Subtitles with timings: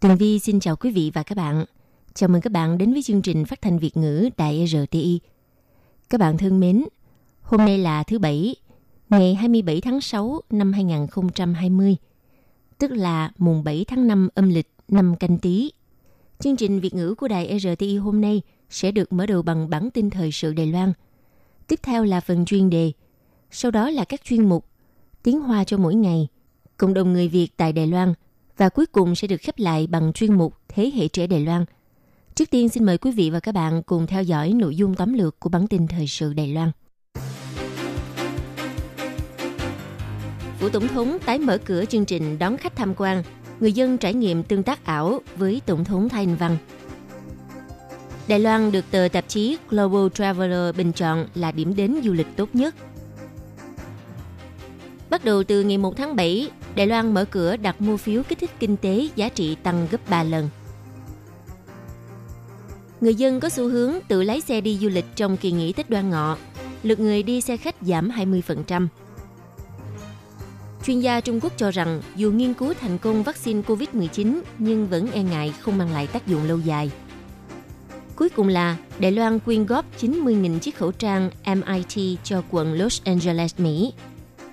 [0.00, 1.64] Tường Vi xin chào quý vị và các bạn.
[2.14, 5.20] Chào mừng các bạn đến với chương trình phát thanh Việt ngữ Đài RTI.
[6.10, 6.84] Các bạn thân mến,
[7.42, 8.56] hôm nay là thứ Bảy,
[9.08, 11.96] ngày 27 tháng 6 năm 2020,
[12.78, 15.72] tức là mùng 7 tháng 5 âm lịch năm canh tí.
[16.38, 19.90] Chương trình Việt ngữ của Đài RTI hôm nay sẽ được mở đầu bằng bản
[19.90, 20.92] tin thời sự Đài Loan.
[21.66, 22.92] Tiếp theo là phần chuyên đề,
[23.50, 24.66] sau đó là các chuyên mục
[25.22, 26.28] Tiếng Hoa cho mỗi ngày,
[26.76, 28.14] cộng đồng người Việt tại Đài Loan
[28.56, 31.64] và cuối cùng sẽ được khép lại bằng chuyên mục Thế hệ trẻ Đài Loan.
[32.34, 35.12] Trước tiên xin mời quý vị và các bạn cùng theo dõi nội dung tóm
[35.12, 36.70] lược của bản tin thời sự Đài Loan.
[40.58, 43.22] Phủ Tổng thống tái mở cửa chương trình đón khách tham quan,
[43.60, 46.56] người dân trải nghiệm tương tác ảo với Tổng thống Thanh Văn.
[48.28, 52.26] Đài Loan được tờ tạp chí Global Traveler bình chọn là điểm đến du lịch
[52.36, 52.74] tốt nhất.
[55.10, 58.38] Bắt đầu từ ngày 1 tháng 7, Đài Loan mở cửa đặt mua phiếu kích
[58.38, 60.48] thích kinh tế giá trị tăng gấp 3 lần.
[63.00, 65.90] Người dân có xu hướng tự lái xe đi du lịch trong kỳ nghỉ Tết
[65.90, 66.36] Đoan Ngọ.
[66.82, 68.86] Lượt người đi xe khách giảm 20%.
[70.86, 75.10] Chuyên gia Trung Quốc cho rằng dù nghiên cứu thành công vaccine COVID-19 nhưng vẫn
[75.12, 76.90] e ngại không mang lại tác dụng lâu dài.
[78.16, 83.02] Cuối cùng là Đài Loan quyên góp 90.000 chiếc khẩu trang MIT cho quận Los
[83.04, 83.92] Angeles, Mỹ.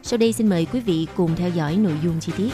[0.05, 2.49] Sau đây xin mời quý vị cùng theo dõi nội dung chi tiết.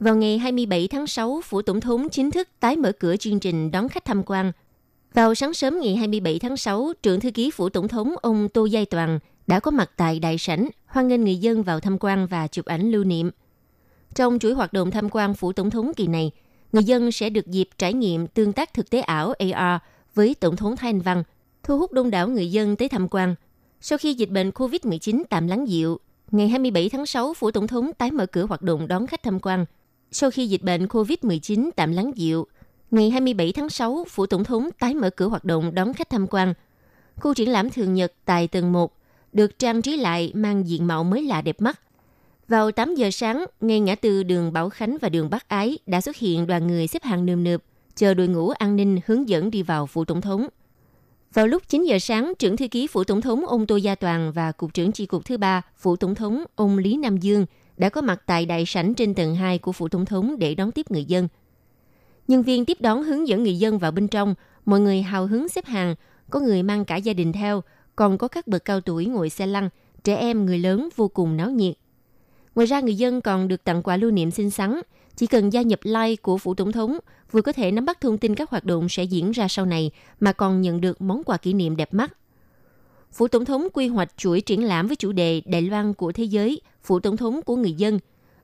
[0.00, 3.70] Vào ngày 27 tháng 6, Phủ Tổng thống chính thức tái mở cửa chương trình
[3.70, 4.52] đón khách tham quan.
[5.14, 8.64] Vào sáng sớm ngày 27 tháng 6, trưởng thư ký Phủ Tổng thống ông Tô
[8.64, 12.26] Giai Toàn đã có mặt tại đại sảnh, hoan nghênh người dân vào tham quan
[12.26, 13.30] và chụp ảnh lưu niệm.
[14.14, 16.30] Trong chuỗi hoạt động tham quan Phủ Tổng thống kỳ này,
[16.72, 19.80] người dân sẽ được dịp trải nghiệm tương tác thực tế ảo AR
[20.14, 21.22] với Tổng thống Thanh Văn,
[21.62, 23.34] thu hút đông đảo người dân tới tham quan.
[23.80, 25.98] Sau khi dịch bệnh COVID-19 tạm lắng dịu,
[26.30, 29.38] ngày 27 tháng 6, Phủ Tổng thống tái mở cửa hoạt động đón khách tham
[29.40, 29.64] quan.
[30.10, 32.46] Sau khi dịch bệnh COVID-19 tạm lắng dịu,
[32.90, 36.26] ngày 27 tháng 6, Phủ Tổng thống tái mở cửa hoạt động đón khách tham
[36.30, 36.54] quan.
[37.16, 38.92] Khu triển lãm thường nhật tại tầng 1
[39.32, 41.80] được trang trí lại mang diện mạo mới lạ đẹp mắt.
[42.48, 46.00] Vào 8 giờ sáng, ngay ngã tư đường Bảo Khánh và đường Bắc Ái đã
[46.00, 47.62] xuất hiện đoàn người xếp hàng nườm nượp,
[47.96, 50.46] chờ đội ngũ an ninh hướng dẫn đi vào Phủ Tổng thống.
[51.34, 54.32] Vào lúc 9 giờ sáng, trưởng thư ký Phủ Tổng thống ông Tô Gia Toàn
[54.32, 57.88] và Cục trưởng Chi cục thứ ba Phủ Tổng thống ông Lý Nam Dương đã
[57.88, 60.90] có mặt tại đại sảnh trên tầng 2 của Phủ Tổng thống để đón tiếp
[60.90, 61.28] người dân.
[62.28, 64.34] Nhân viên tiếp đón hướng dẫn người dân vào bên trong,
[64.64, 65.94] mọi người hào hứng xếp hàng,
[66.30, 67.62] có người mang cả gia đình theo,
[67.96, 69.68] còn có các bậc cao tuổi ngồi xe lăn,
[70.04, 71.74] trẻ em, người lớn vô cùng náo nhiệt.
[72.54, 74.80] Ngoài ra, người dân còn được tặng quà lưu niệm xinh xắn.
[75.16, 76.98] Chỉ cần gia nhập like của Phủ Tổng thống,
[77.30, 79.90] vừa có thể nắm bắt thông tin các hoạt động sẽ diễn ra sau này,
[80.20, 82.12] mà còn nhận được món quà kỷ niệm đẹp mắt.
[83.12, 86.24] Phủ Tổng thống quy hoạch chuỗi triển lãm với chủ đề Đài Loan của thế
[86.24, 87.98] giới, Phủ Tổng thống của người dân,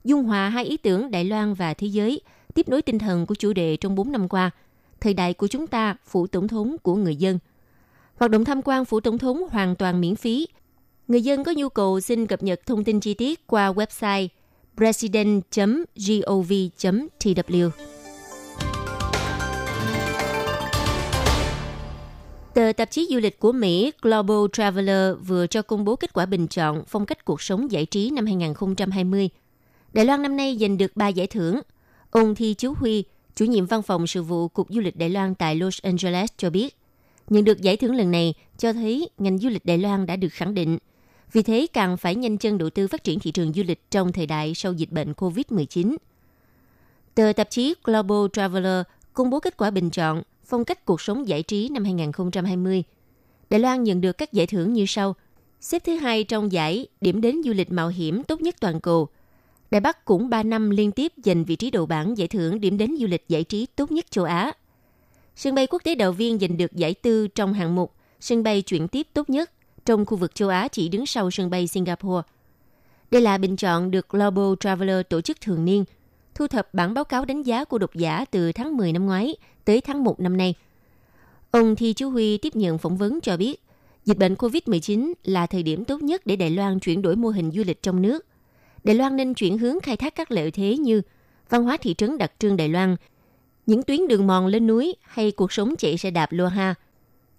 [0.05, 2.21] dung hòa hai ý tưởng Đài Loan và thế giới,
[2.55, 4.51] tiếp nối tinh thần của chủ đề trong 4 năm qua,
[5.01, 7.39] thời đại của chúng ta, Phủ Tổng thống của người dân.
[8.17, 10.49] Hoạt động tham quan Phủ Tổng thống hoàn toàn miễn phí.
[11.09, 14.29] Người dân có nhu cầu xin cập nhật thông tin chi tiết qua website
[14.79, 17.71] president.gov.tw.
[22.55, 26.27] Tờ tạp chí du lịch của Mỹ Global Traveler vừa cho công bố kết quả
[26.27, 29.29] bình chọn phong cách cuộc sống giải trí năm 2020.
[29.93, 31.61] Đài Loan năm nay giành được 3 giải thưởng.
[32.11, 35.35] Ông Thi Chú Huy, chủ nhiệm văn phòng sự vụ Cục Du lịch Đài Loan
[35.35, 36.77] tại Los Angeles cho biết,
[37.29, 40.33] nhận được giải thưởng lần này cho thấy ngành du lịch Đài Loan đã được
[40.33, 40.79] khẳng định.
[41.33, 44.13] Vì thế càng phải nhanh chân đầu tư phát triển thị trường du lịch trong
[44.13, 45.97] thời đại sau dịch bệnh COVID-19.
[47.15, 48.83] Tờ tạp chí Global Traveler
[49.13, 52.83] công bố kết quả bình chọn phong cách cuộc sống giải trí năm 2020.
[53.51, 55.15] Đài Loan nhận được các giải thưởng như sau.
[55.61, 59.09] Xếp thứ hai trong giải điểm đến du lịch mạo hiểm tốt nhất toàn cầu.
[59.71, 62.79] Đài Bắc cũng 3 năm liên tiếp giành vị trí đầu bảng giải thưởng điểm
[62.79, 64.53] đến du lịch giải trí tốt nhất châu Á.
[65.37, 68.63] Sân bay quốc tế Đào Viên giành được giải tư trong hạng mục sân bay
[68.63, 69.51] chuyển tiếp tốt nhất
[69.89, 72.29] trong khu vực châu Á chỉ đứng sau sân bay Singapore.
[73.11, 75.85] Đây là bình chọn được Global Traveler tổ chức thường niên,
[76.35, 79.37] thu thập bản báo cáo đánh giá của độc giả từ tháng 10 năm ngoái
[79.65, 80.55] tới tháng 1 năm nay.
[81.51, 83.63] Ông Thi Chú Huy tiếp nhận phỏng vấn cho biết,
[84.05, 87.51] dịch bệnh COVID-19 là thời điểm tốt nhất để Đài Loan chuyển đổi mô hình
[87.51, 88.27] du lịch trong nước.
[88.85, 91.03] Đài Loan nên chuyển hướng khai thác các lợi thế như
[91.49, 92.97] văn hóa thị trấn đặc trưng Đài Loan,
[93.67, 96.75] những tuyến đường mòn lên núi hay cuộc sống chạy xe đạp Loha ha,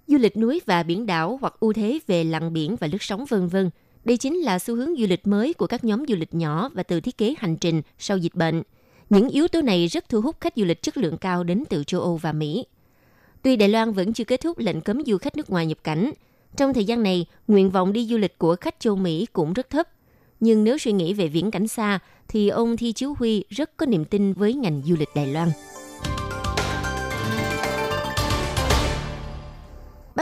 [0.10, 3.26] du lịch núi và biển đảo hoặc ưu thế về lặn biển và lướt sóng
[3.26, 3.70] vân vân.
[4.06, 6.84] Đây chính là xu hướng du lịch mới của các nhóm du lịch nhỏ và
[6.84, 8.64] từ thiết kế hành trình sau dịch bệnh.
[9.10, 11.84] Những yếu tố này rất thu hút khách du lịch chất lượng cao đến từ
[11.84, 12.66] châu Âu và Mỹ.
[13.42, 16.12] Tuy Đài Loan vẫn chưa kết thúc lệnh cấm du khách nước ngoài nhập cảnh,
[16.58, 19.70] trong thời gian này, nguyện vọng đi du lịch của khách châu Mỹ cũng rất
[19.70, 19.88] thấp.
[20.40, 23.86] Nhưng nếu suy nghĩ về viễn cảnh xa, thì ông Thi Chiếu Huy rất có
[23.86, 25.50] niềm tin với ngành du lịch Đài Loan.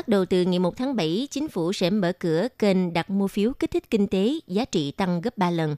[0.07, 3.27] Bắt đầu từ ngày 1 tháng 7, chính phủ sẽ mở cửa kênh đặt mua
[3.27, 5.75] phiếu kích thích kinh tế giá trị tăng gấp 3 lần.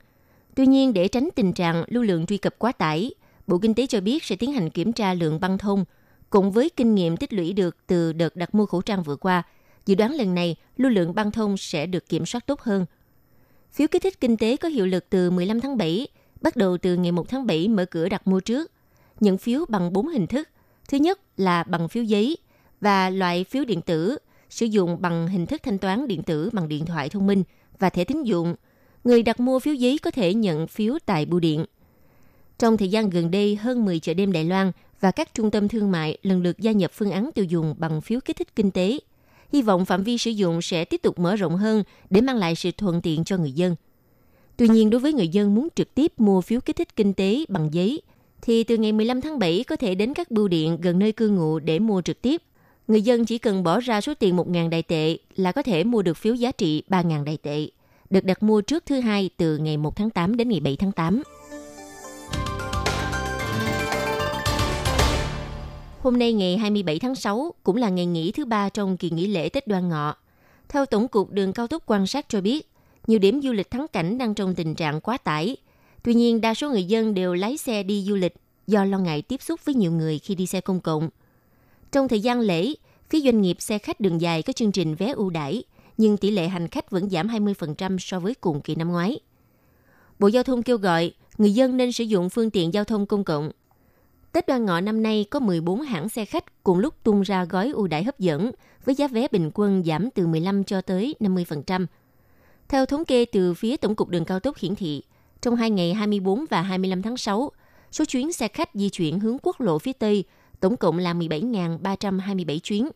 [0.56, 3.14] Tuy nhiên, để tránh tình trạng lưu lượng truy cập quá tải,
[3.48, 5.86] Bộ Kinh tế cho biết sẽ tiến hành kiểm tra lượng băng thông,
[6.30, 9.44] cùng với kinh nghiệm tích lũy được từ đợt đặt mua khẩu trang vừa qua,
[9.86, 12.86] dự đoán lần này lưu lượng băng thông sẽ được kiểm soát tốt hơn.
[13.72, 16.08] Phiếu kích thích kinh tế có hiệu lực từ 15 tháng 7,
[16.42, 18.72] bắt đầu từ ngày 1 tháng 7 mở cửa đặt mua trước.
[19.20, 20.50] Nhận phiếu bằng 4 hình thức.
[20.90, 22.38] Thứ nhất là bằng phiếu giấy
[22.81, 24.18] và loại phiếu điện tử
[24.50, 27.44] sử dụng bằng hình thức thanh toán điện tử bằng điện thoại thông minh
[27.80, 28.56] và thẻ tín dụng.
[29.04, 31.66] Người đặt mua phiếu giấy có thể nhận phiếu tại bưu điện.
[32.60, 35.68] Trong thời gian gần đây, hơn 10 chợ đêm Đài Loan và các trung tâm
[35.68, 38.72] thương mại lần lượt gia nhập phương án tiêu dùng bằng phiếu kích thích kinh
[38.72, 39.00] tế.
[39.54, 42.56] Hy vọng phạm vi sử dụng sẽ tiếp tục mở rộng hơn để mang lại
[42.56, 43.76] sự thuận tiện cho người dân.
[44.58, 47.46] Tuy nhiên, đối với người dân muốn trực tiếp mua phiếu kích thích kinh tế
[47.50, 48.02] bằng giấy,
[48.42, 51.30] thì từ ngày 15 tháng 7 có thể đến các bưu điện gần nơi cư
[51.30, 52.42] ngụ để mua trực tiếp.
[52.90, 56.02] Người dân chỉ cần bỏ ra số tiền 1.000 đại tệ là có thể mua
[56.02, 57.68] được phiếu giá trị 3.000 đại tệ,
[58.10, 60.92] được đặt mua trước thứ hai từ ngày 1 tháng 8 đến ngày 7 tháng
[60.92, 61.24] 8.
[66.02, 69.28] Hôm nay ngày 27 tháng 6 cũng là ngày nghỉ thứ ba trong kỳ nghỉ
[69.28, 70.16] lễ Tết Đoan Ngọ.
[70.70, 72.70] Theo Tổng cục Đường cao tốc quan sát cho biết,
[73.08, 75.58] nhiều điểm du lịch thắng cảnh đang trong tình trạng quá tải.
[76.04, 78.36] Tuy nhiên, đa số người dân đều lái xe đi du lịch
[78.68, 81.10] do lo ngại tiếp xúc với nhiều người khi đi xe công cộng.
[81.92, 82.74] Trong thời gian lễ,
[83.10, 85.64] phía doanh nghiệp xe khách đường dài có chương trình vé ưu đãi,
[85.98, 89.20] nhưng tỷ lệ hành khách vẫn giảm 20% so với cùng kỳ năm ngoái.
[90.20, 93.24] Bộ Giao thông kêu gọi người dân nên sử dụng phương tiện giao thông công
[93.24, 93.52] cộng
[94.32, 97.70] Tết đoan ngọ năm nay có 14 hãng xe khách cùng lúc tung ra gói
[97.70, 98.52] ưu đãi hấp dẫn
[98.86, 101.86] với giá vé bình quân giảm từ 15 cho tới 50%.
[102.68, 105.04] Theo thống kê từ phía Tổng cục Đường cao tốc hiển thị,
[105.42, 107.52] trong hai ngày 24 và 25 tháng 6,
[107.92, 110.24] số chuyến xe khách di chuyển hướng quốc lộ phía Tây
[110.60, 112.90] tổng cộng là 17.327 chuyến,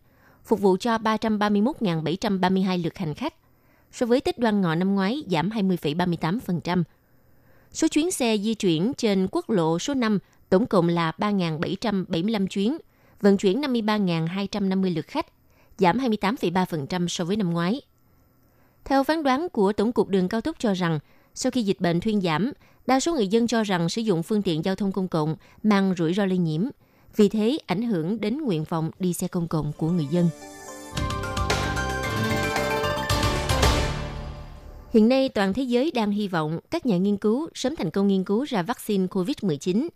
[0.43, 3.33] phục vụ cho 331.732 lượt hành khách.
[3.91, 6.83] So với Tết đoan ngọ năm ngoái giảm 20,38%.
[7.71, 10.19] Số chuyến xe di chuyển trên quốc lộ số 5
[10.49, 12.77] tổng cộng là 3.775 chuyến,
[13.21, 15.25] vận chuyển 53.250 lượt khách,
[15.77, 17.81] giảm 28,3% so với năm ngoái.
[18.85, 20.99] Theo phán đoán của Tổng cục Đường cao tốc cho rằng,
[21.33, 22.51] sau khi dịch bệnh thuyên giảm,
[22.87, 25.93] đa số người dân cho rằng sử dụng phương tiện giao thông công cộng mang
[25.97, 26.61] rủi ro lây nhiễm,
[27.15, 30.29] vì thế ảnh hưởng đến nguyện vọng đi xe công cộng của người dân.
[34.93, 38.07] Hiện nay, toàn thế giới đang hy vọng các nhà nghiên cứu sớm thành công
[38.07, 39.87] nghiên cứu ra vaccine COVID-19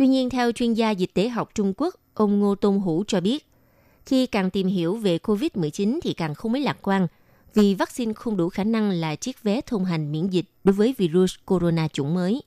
[0.00, 3.20] Tuy nhiên, theo chuyên gia dịch tễ học Trung Quốc, ông Ngô Tôn Hữu cho
[3.20, 3.46] biết,
[4.06, 7.06] khi càng tìm hiểu về COVID-19 thì càng không mấy lạc quan,
[7.54, 10.94] vì vaccine không đủ khả năng là chiếc vé thông hành miễn dịch đối với
[10.98, 12.42] virus corona chủng mới.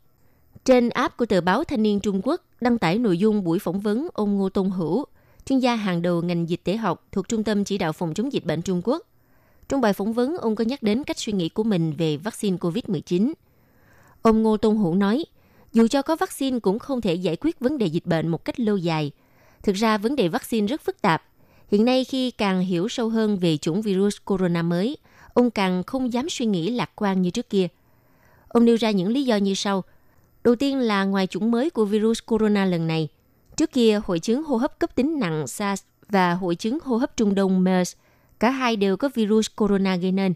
[0.66, 3.80] Trên app của tờ báo Thanh niên Trung Quốc đăng tải nội dung buổi phỏng
[3.80, 5.06] vấn ông Ngô Tôn Hữu,
[5.46, 8.34] chuyên gia hàng đầu ngành dịch tễ học thuộc Trung tâm Chỉ đạo Phòng chống
[8.34, 9.08] dịch bệnh Trung Quốc.
[9.70, 12.58] Trong bài phỏng vấn, ông có nhắc đến cách suy nghĩ của mình về vaccine
[12.58, 13.34] COVID-19.
[14.22, 15.26] Ông Ngô Tôn Hữu nói,
[15.74, 18.60] dù cho có vaccine cũng không thể giải quyết vấn đề dịch bệnh một cách
[18.60, 19.12] lâu dài.
[19.64, 21.24] Thực ra vấn đề vaccine rất phức tạp.
[21.72, 24.98] Hiện nay khi càng hiểu sâu hơn về chủng virus corona mới,
[25.34, 27.68] ông càng không dám suy nghĩ lạc quan như trước kia.
[28.48, 29.84] Ông nêu ra những lý do như sau.
[30.44, 33.08] Đầu tiên là ngoài chủng mới của virus corona lần này,
[33.58, 37.18] trước kia hội chứng hô hấp cấp tính nặng SARS và hội chứng hô hấp
[37.18, 37.96] Trung Đông MERS,
[38.40, 40.34] cả hai đều có virus corona gây nên.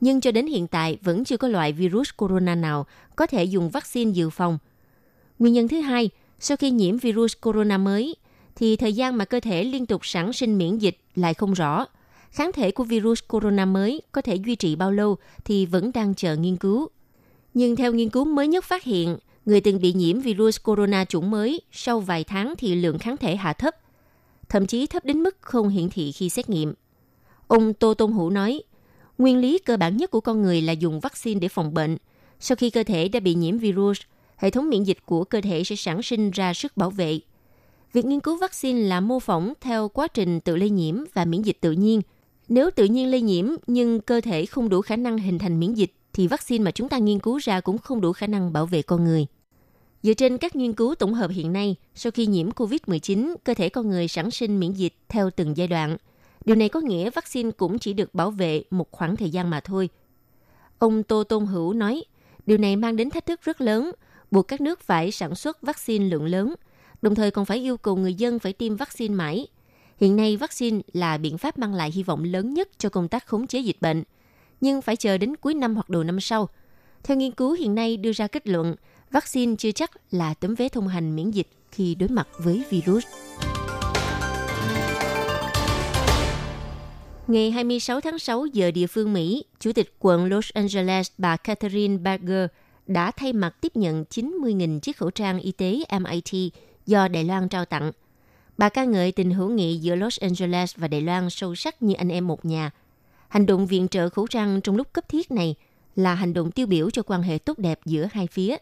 [0.00, 2.86] Nhưng cho đến hiện tại vẫn chưa có loại virus corona nào
[3.16, 4.58] có thể dùng vaccine dự phòng–
[5.40, 8.16] Nguyên nhân thứ hai, sau khi nhiễm virus corona mới,
[8.56, 11.86] thì thời gian mà cơ thể liên tục sản sinh miễn dịch lại không rõ.
[12.30, 16.14] Kháng thể của virus corona mới có thể duy trì bao lâu thì vẫn đang
[16.14, 16.88] chờ nghiên cứu.
[17.54, 21.30] Nhưng theo nghiên cứu mới nhất phát hiện, người từng bị nhiễm virus corona chủng
[21.30, 23.74] mới sau vài tháng thì lượng kháng thể hạ thấp,
[24.48, 26.74] thậm chí thấp đến mức không hiển thị khi xét nghiệm.
[27.46, 28.62] Ông Tô Tôn Hữu nói,
[29.18, 31.96] nguyên lý cơ bản nhất của con người là dùng vaccine để phòng bệnh.
[32.40, 34.00] Sau khi cơ thể đã bị nhiễm virus,
[34.36, 37.20] hệ thống miễn dịch của cơ thể sẽ sản sinh ra sức bảo vệ.
[37.92, 41.42] Việc nghiên cứu vaccine là mô phỏng theo quá trình tự lây nhiễm và miễn
[41.42, 42.02] dịch tự nhiên.
[42.48, 45.74] Nếu tự nhiên lây nhiễm nhưng cơ thể không đủ khả năng hình thành miễn
[45.74, 48.66] dịch thì vaccine mà chúng ta nghiên cứu ra cũng không đủ khả năng bảo
[48.66, 49.26] vệ con người.
[50.02, 53.68] Dựa trên các nghiên cứu tổng hợp hiện nay, sau khi nhiễm COVID-19, cơ thể
[53.68, 55.96] con người sản sinh miễn dịch theo từng giai đoạn.
[56.44, 59.60] Điều này có nghĩa vaccine cũng chỉ được bảo vệ một khoảng thời gian mà
[59.60, 59.88] thôi.
[60.78, 62.04] Ông Tô Tôn Hữu nói,
[62.46, 63.90] điều này mang đến thách thức rất lớn,
[64.30, 66.54] buộc các nước phải sản xuất vaccine lượng lớn,
[67.02, 69.46] đồng thời còn phải yêu cầu người dân phải tiêm vaccine mãi.
[70.00, 73.26] Hiện nay, vaccine là biện pháp mang lại hy vọng lớn nhất cho công tác
[73.26, 74.02] khống chế dịch bệnh,
[74.60, 76.48] nhưng phải chờ đến cuối năm hoặc đầu năm sau.
[77.04, 78.74] Theo nghiên cứu hiện nay đưa ra kết luận,
[79.10, 83.06] vaccine chưa chắc là tấm vé thông hành miễn dịch khi đối mặt với virus.
[87.26, 91.96] Ngày 26 tháng 6 giờ địa phương Mỹ, Chủ tịch quận Los Angeles bà Catherine
[91.96, 92.46] Berger
[92.86, 96.52] đã thay mặt tiếp nhận 90.000 chiếc khẩu trang y tế MIT
[96.86, 97.92] do Đài Loan trao tặng.
[98.58, 101.94] Bà ca ngợi tình hữu nghị giữa Los Angeles và Đài Loan sâu sắc như
[101.94, 102.70] anh em một nhà.
[103.30, 105.54] Hành động viện trợ khẩu trang trong lúc cấp thiết này
[105.96, 108.56] là hành động tiêu biểu cho quan hệ tốt đẹp giữa hai phía.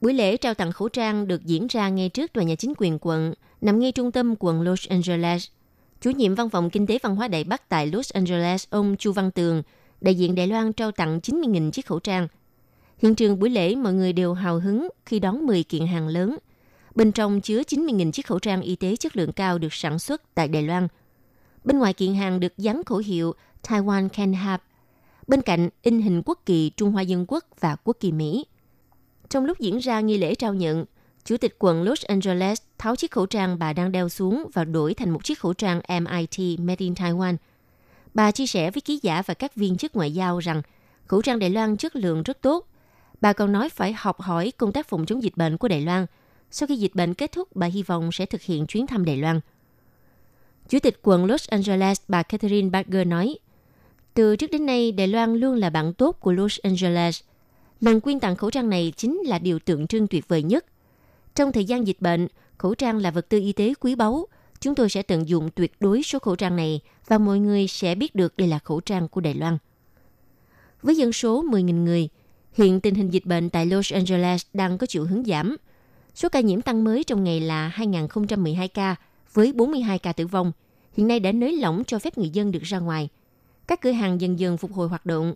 [0.00, 2.98] Buổi lễ trao tặng khẩu trang được diễn ra ngay trước tòa nhà chính quyền
[3.00, 5.46] quận, nằm ngay trung tâm quận Los Angeles.
[6.00, 9.12] Chủ nhiệm văn phòng kinh tế văn hóa Đại Bắc tại Los Angeles, ông Chu
[9.12, 9.62] Văn Tường,
[10.00, 12.28] đại diện Đài Loan trao tặng 90.000 chiếc khẩu trang.
[12.98, 16.36] Hiện trường buổi lễ mọi người đều hào hứng khi đón 10 kiện hàng lớn.
[16.94, 20.34] Bên trong chứa 90.000 chiếc khẩu trang y tế chất lượng cao được sản xuất
[20.34, 20.88] tại Đài Loan.
[21.64, 23.34] Bên ngoài kiện hàng được dán khẩu hiệu
[23.68, 24.62] Taiwan Can Have.
[25.26, 28.46] Bên cạnh in hình quốc kỳ Trung Hoa Dân Quốc và quốc kỳ Mỹ.
[29.28, 30.84] Trong lúc diễn ra nghi lễ trao nhận,
[31.24, 34.94] Chủ tịch quận Los Angeles tháo chiếc khẩu trang bà đang đeo xuống và đổi
[34.94, 37.36] thành một chiếc khẩu trang MIT Made in Taiwan.
[38.14, 40.62] Bà chia sẻ với ký giả và các viên chức ngoại giao rằng
[41.06, 42.68] khẩu trang Đài Loan chất lượng rất tốt.
[43.20, 46.06] Bà còn nói phải học hỏi công tác phòng chống dịch bệnh của Đài Loan.
[46.50, 49.16] Sau khi dịch bệnh kết thúc, bà hy vọng sẽ thực hiện chuyến thăm Đài
[49.16, 49.40] Loan.
[50.68, 53.38] Chủ tịch quận Los Angeles bà Catherine Barger nói,
[54.16, 57.20] từ trước đến nay, Đài Loan luôn là bạn tốt của Los Angeles.
[57.80, 60.64] Lần quyên tặng khẩu trang này chính là điều tượng trưng tuyệt vời nhất.
[61.34, 64.26] Trong thời gian dịch bệnh, khẩu trang là vật tư y tế quý báu.
[64.60, 67.94] Chúng tôi sẽ tận dụng tuyệt đối số khẩu trang này và mọi người sẽ
[67.94, 69.58] biết được đây là khẩu trang của Đài Loan.
[70.82, 72.08] Với dân số 10.000 người,
[72.52, 75.56] hiện tình hình dịch bệnh tại Los Angeles đang có chiều hướng giảm.
[76.14, 78.96] Số ca nhiễm tăng mới trong ngày là 2.012 ca,
[79.32, 80.52] với 42 ca tử vong.
[80.92, 83.08] Hiện nay đã nới lỏng cho phép người dân được ra ngoài.
[83.66, 85.34] Các cửa hàng dần dần phục hồi hoạt động.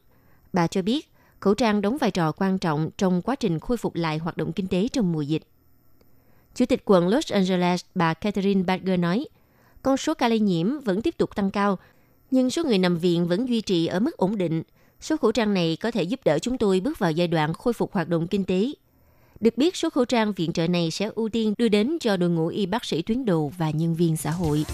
[0.53, 1.09] Bà cho biết,
[1.41, 4.53] khẩu trang đóng vai trò quan trọng trong quá trình khôi phục lại hoạt động
[4.53, 5.43] kinh tế trong mùa dịch.
[6.55, 9.27] Chủ tịch quận Los Angeles, bà Catherine Barger nói,
[9.83, 11.79] con số ca lây nhiễm vẫn tiếp tục tăng cao,
[12.31, 14.63] nhưng số người nằm viện vẫn duy trì ở mức ổn định.
[15.01, 17.73] Số khẩu trang này có thể giúp đỡ chúng tôi bước vào giai đoạn khôi
[17.73, 18.73] phục hoạt động kinh tế.
[19.41, 22.31] Được biết, số khẩu trang viện trợ này sẽ ưu tiên đưa đến cho đội
[22.31, 24.65] ngũ y bác sĩ tuyến đầu và nhân viên xã hội.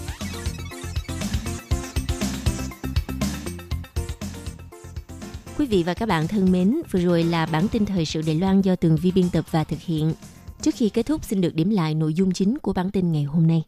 [5.57, 8.35] Quý vị và các bạn thân mến, vừa rồi là bản tin thời sự Đài
[8.35, 10.13] Loan do Tường Vi biên tập và thực hiện.
[10.61, 13.23] Trước khi kết thúc, xin được điểm lại nội dung chính của bản tin ngày
[13.23, 13.63] hôm nay.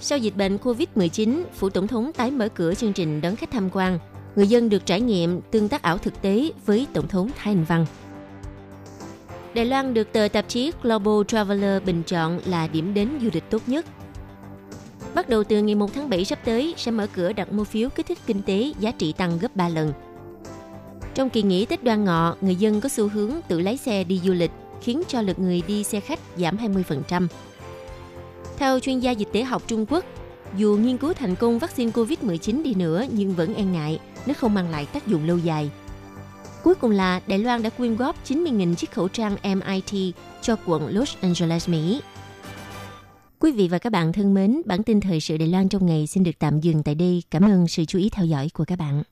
[0.00, 3.70] Sau dịch bệnh COVID-19, Phủ Tổng thống tái mở cửa chương trình đón khách tham
[3.72, 3.98] quan.
[4.36, 7.64] Người dân được trải nghiệm tương tác ảo thực tế với Tổng thống Thái Anh
[7.64, 7.86] Văn.
[9.54, 13.50] Đài Loan được tờ tạp chí Global Traveler bình chọn là điểm đến du lịch
[13.50, 13.86] tốt nhất.
[15.16, 17.88] Bắt đầu từ ngày 1 tháng 7 sắp tới sẽ mở cửa đặt mua phiếu
[17.88, 19.92] kích thích kinh tế giá trị tăng gấp 3 lần.
[21.14, 24.20] Trong kỳ nghỉ Tết Đoan Ngọ, người dân có xu hướng tự lái xe đi
[24.24, 24.50] du lịch,
[24.82, 27.26] khiến cho lượt người đi xe khách giảm 20%.
[28.58, 30.04] Theo chuyên gia dịch tễ học Trung Quốc,
[30.56, 34.54] dù nghiên cứu thành công vaccine COVID-19 đi nữa nhưng vẫn e ngại nó không
[34.54, 35.70] mang lại tác dụng lâu dài.
[36.64, 40.88] Cuối cùng là Đài Loan đã quyên góp 90.000 chiếc khẩu trang MIT cho quận
[40.88, 42.00] Los Angeles, Mỹ.
[43.40, 46.06] Quý vị và các bạn thân mến, bản tin thời sự Đài Loan trong ngày
[46.06, 47.22] xin được tạm dừng tại đây.
[47.30, 49.02] Cảm ơn sự chú ý theo dõi của các bạn.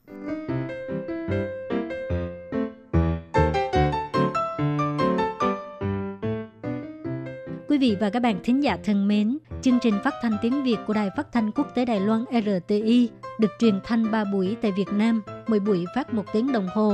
[7.69, 10.77] Quý vị và các bạn thính giả thân mến, chương trình phát thanh tiếng Việt
[10.87, 14.71] của Đài Phát thanh Quốc tế Đài Loan RTI được truyền thanh 3 buổi tại
[14.71, 16.93] Việt Nam, mỗi buổi phát một tiếng đồng hồ.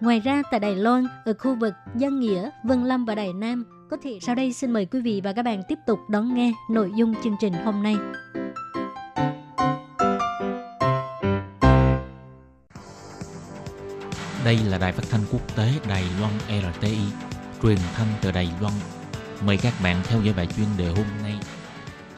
[0.00, 3.64] Ngoài ra tại Đài Loan, ở khu vực Dân Nghĩa, Vân Lâm và Đài Nam,
[3.90, 6.52] Có thể sau đây xin mời quý vị và các bạn tiếp tục đón nghe
[6.70, 7.96] nội dung chương trình hôm nay.
[14.44, 16.98] Đây là đài phát thanh quốc tế Đài Loan RTI,
[17.62, 18.74] truyền thanh từ Đài Loan.
[19.46, 21.34] Mời các bạn theo dõi bài chuyên đề hôm nay.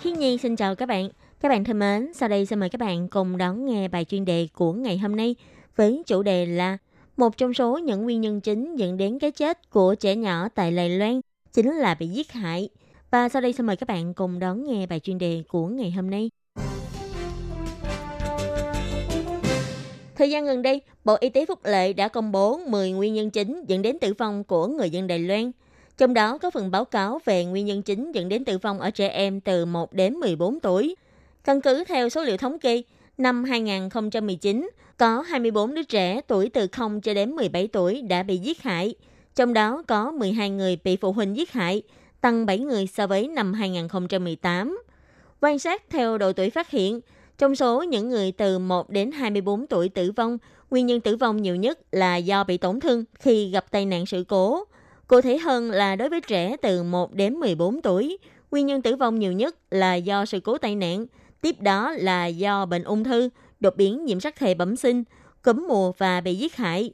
[0.01, 1.09] Hiên Nhi xin chào các bạn.
[1.41, 4.25] Các bạn thân mến, sau đây xin mời các bạn cùng đón nghe bài chuyên
[4.25, 5.37] đề của ngày hôm nay
[5.77, 6.79] với chủ đề là
[7.17, 10.71] một trong số những nguyên nhân chính dẫn đến cái chết của trẻ nhỏ tại
[10.71, 11.21] Đài Loan
[11.53, 12.69] chính là bị giết hại.
[13.11, 15.91] Và sau đây xin mời các bạn cùng đón nghe bài chuyên đề của ngày
[15.91, 16.31] hôm nay.
[20.17, 23.31] Thời gian gần đây, Bộ Y tế Phúc Lệ đã công bố 10 nguyên nhân
[23.31, 25.53] chính dẫn đến tử vong của người dân Đài Loan.
[25.99, 28.91] Trong đó có phần báo cáo về nguyên nhân chính dẫn đến tử vong ở
[28.91, 30.95] trẻ em từ 1 đến 14 tuổi.
[31.45, 32.83] Căn cứ theo số liệu thống kê,
[33.19, 38.37] năm 2019 có 24 đứa trẻ tuổi từ 0 cho đến 17 tuổi đã bị
[38.37, 38.95] giết hại.
[39.35, 41.83] Trong đó có 12 người bị phụ huynh giết hại,
[42.21, 44.83] tăng 7 người so với năm 2018.
[45.41, 47.01] Quan sát theo độ tuổi phát hiện,
[47.39, 50.39] trong số những người từ 1 đến 24 tuổi tử vong,
[50.71, 54.07] nguyên nhân tử vong nhiều nhất là do bị tổn thương khi gặp tai nạn
[54.07, 54.65] sự cố.
[55.07, 58.19] Cụ thể hơn là đối với trẻ từ 1 đến 14 tuổi,
[58.51, 61.07] nguyên nhân tử vong nhiều nhất là do sự cố tai nạn,
[61.41, 63.29] tiếp đó là do bệnh ung thư,
[63.63, 65.05] đột biến nhiễm sắc thể bẩm sinh,
[65.43, 66.93] cúm mùa và bị giết hại.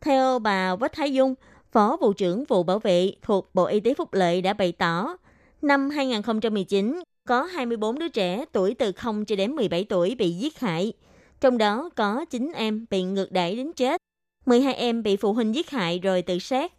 [0.00, 1.34] Theo bà Quách Thái Dung,
[1.72, 5.16] Phó Vụ trưởng Vụ Bảo vệ thuộc Bộ Y tế Phúc Lợi đã bày tỏ,
[5.62, 10.60] năm 2019 có 24 đứa trẻ tuổi từ 0 cho đến 17 tuổi bị giết
[10.60, 10.92] hại.
[11.40, 14.00] Trong đó có 9 em bị ngược đẩy đến chết,
[14.46, 16.72] 12 em bị phụ huynh giết hại rồi tự sát,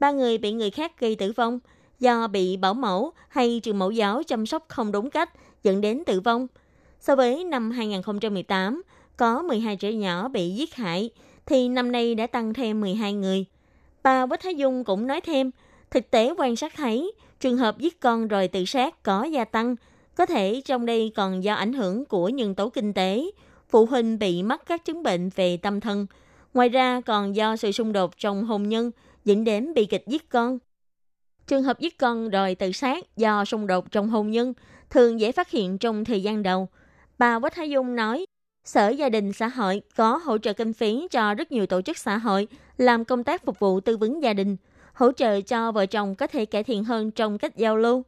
[0.00, 1.58] 3 người bị người khác gây tử vong
[2.00, 5.30] do bị bảo mẫu hay trường mẫu giáo chăm sóc không đúng cách
[5.62, 6.46] dẫn đến tử vong.
[7.06, 8.82] So với năm 2018,
[9.16, 11.10] có 12 trẻ nhỏ bị giết hại,
[11.46, 13.44] thì năm nay đã tăng thêm 12 người.
[14.02, 15.50] Bà Quách Thái Dung cũng nói thêm,
[15.90, 19.76] thực tế quan sát thấy, trường hợp giết con rồi tự sát có gia tăng,
[20.16, 23.30] có thể trong đây còn do ảnh hưởng của nhân tố kinh tế,
[23.68, 26.06] phụ huynh bị mắc các chứng bệnh về tâm thần.
[26.54, 28.90] Ngoài ra còn do sự xung đột trong hôn nhân
[29.24, 30.58] dẫn đến bị kịch giết con.
[31.46, 34.52] Trường hợp giết con rồi tự sát do xung đột trong hôn nhân
[34.90, 36.68] thường dễ phát hiện trong thời gian đầu.
[37.18, 38.26] Bà Quách Thái Dung nói,
[38.64, 41.98] Sở Gia đình Xã hội có hỗ trợ kinh phí cho rất nhiều tổ chức
[41.98, 42.48] xã hội
[42.78, 44.56] làm công tác phục vụ tư vấn gia đình,
[44.92, 48.02] hỗ trợ cho vợ chồng có thể cải thiện hơn trong cách giao lưu.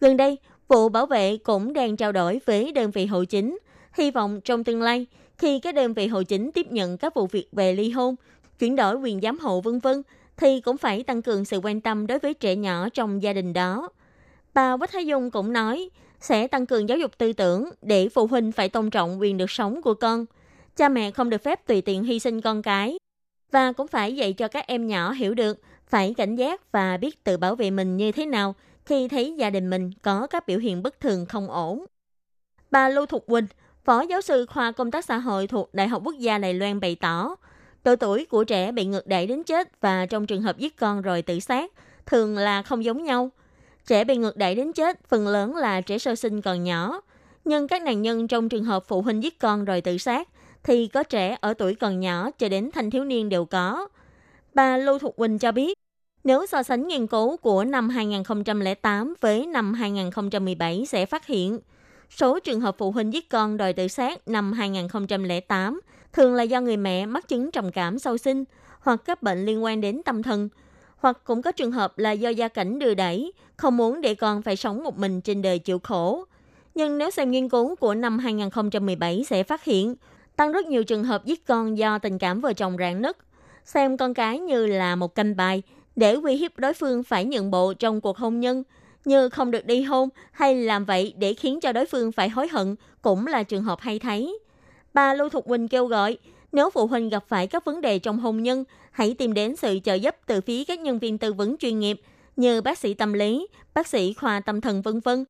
[0.00, 3.58] Gần đây, Vụ Bảo vệ cũng đang trao đổi với đơn vị hội chính,
[3.92, 5.06] hy vọng trong tương lai,
[5.38, 8.14] khi các đơn vị hội chính tiếp nhận các vụ việc về ly hôn,
[8.58, 10.02] chuyển đổi quyền giám hộ vân vân
[10.36, 13.52] thì cũng phải tăng cường sự quan tâm đối với trẻ nhỏ trong gia đình
[13.52, 13.88] đó.
[14.54, 15.90] Bà Quách Thái Dung cũng nói,
[16.20, 19.50] sẽ tăng cường giáo dục tư tưởng để phụ huynh phải tôn trọng quyền được
[19.50, 20.26] sống của con.
[20.76, 22.98] Cha mẹ không được phép tùy tiện hy sinh con cái.
[23.52, 27.24] Và cũng phải dạy cho các em nhỏ hiểu được phải cảnh giác và biết
[27.24, 28.54] tự bảo vệ mình như thế nào
[28.86, 31.84] khi thấy gia đình mình có các biểu hiện bất thường không ổn.
[32.70, 33.46] Bà Lưu Thục Quỳnh,
[33.84, 36.80] Phó giáo sư khoa công tác xã hội thuộc Đại học Quốc gia Đài Loan
[36.80, 37.36] bày tỏ,
[37.84, 41.02] độ tuổi của trẻ bị ngược đẩy đến chết và trong trường hợp giết con
[41.02, 41.72] rồi tự sát
[42.06, 43.30] thường là không giống nhau.
[43.88, 47.00] Trẻ bị ngược đẩy đến chết phần lớn là trẻ sơ sinh còn nhỏ.
[47.44, 50.28] Nhưng các nạn nhân trong trường hợp phụ huynh giết con rồi tự sát
[50.64, 53.88] thì có trẻ ở tuổi còn nhỏ cho đến thanh thiếu niên đều có.
[54.54, 55.78] Bà Lưu Thục Quỳnh cho biết,
[56.24, 61.58] nếu so sánh nghiên cứu của năm 2008 với năm 2017 sẽ phát hiện,
[62.10, 65.80] số trường hợp phụ huynh giết con đòi tự sát năm 2008
[66.12, 68.44] thường là do người mẹ mắc chứng trầm cảm sau sinh
[68.80, 70.48] hoặc các bệnh liên quan đến tâm thần,
[70.98, 74.42] hoặc cũng có trường hợp là do gia cảnh đưa đẩy, không muốn để con
[74.42, 76.24] phải sống một mình trên đời chịu khổ.
[76.74, 79.94] Nhưng nếu xem nghiên cứu của năm 2017 sẽ phát hiện,
[80.36, 83.16] tăng rất nhiều trường hợp giết con do tình cảm vợ chồng rạn nứt,
[83.64, 85.62] xem con cái như là một canh bài
[85.96, 88.62] để uy hiếp đối phương phải nhận bộ trong cuộc hôn nhân,
[89.04, 92.48] như không được đi hôn hay làm vậy để khiến cho đối phương phải hối
[92.48, 94.38] hận cũng là trường hợp hay thấy.
[94.94, 96.18] Bà Lưu Thục Quỳnh kêu gọi,
[96.52, 99.78] nếu phụ huynh gặp phải các vấn đề trong hôn nhân, hãy tìm đến sự
[99.84, 102.00] trợ giúp từ phía các nhân viên tư vấn chuyên nghiệp
[102.36, 105.24] như bác sĩ tâm lý, bác sĩ khoa tâm thần vân vân.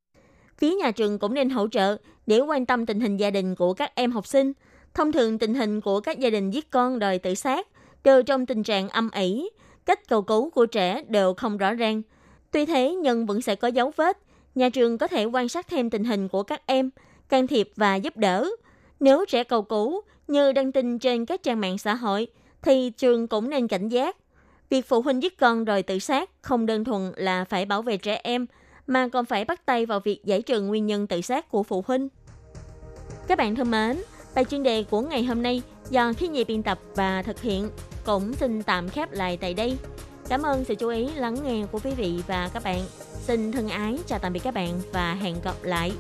[0.59, 3.74] Phía nhà trường cũng nên hỗ trợ để quan tâm tình hình gia đình của
[3.74, 4.52] các em học sinh.
[4.94, 7.66] Thông thường tình hình của các gia đình giết con đòi tự sát
[8.04, 9.50] đều trong tình trạng âm ỉ,
[9.87, 12.02] cách cầu cứu của trẻ đều không rõ ràng.
[12.50, 14.18] Tuy thế nhưng vẫn sẽ có dấu vết.
[14.54, 16.90] Nhà trường có thể quan sát thêm tình hình của các em,
[17.28, 18.50] can thiệp và giúp đỡ.
[19.00, 22.26] Nếu trẻ cầu cứu như đăng tin trên các trang mạng xã hội,
[22.62, 24.16] thì trường cũng nên cảnh giác.
[24.70, 27.96] Việc phụ huynh giết con rồi tự sát không đơn thuần là phải bảo vệ
[27.96, 28.46] trẻ em,
[28.86, 31.84] mà còn phải bắt tay vào việc giải trừ nguyên nhân tự sát của phụ
[31.86, 32.08] huynh.
[33.28, 34.02] Các bạn thân mến,
[34.34, 37.70] bài chuyên đề của ngày hôm nay do khi nhị biên tập và thực hiện
[38.06, 39.76] cũng xin tạm khép lại tại đây.
[40.28, 42.80] Cảm ơn sự chú ý lắng nghe của quý vị và các bạn.
[42.98, 45.92] Xin thân ái chào tạm biệt các bạn và hẹn gặp lại.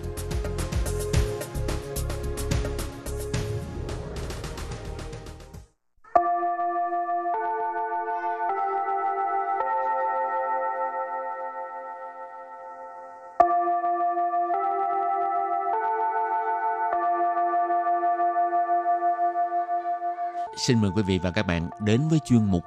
[20.58, 22.64] Xin mời quý vị và các bạn đến với chuyên mục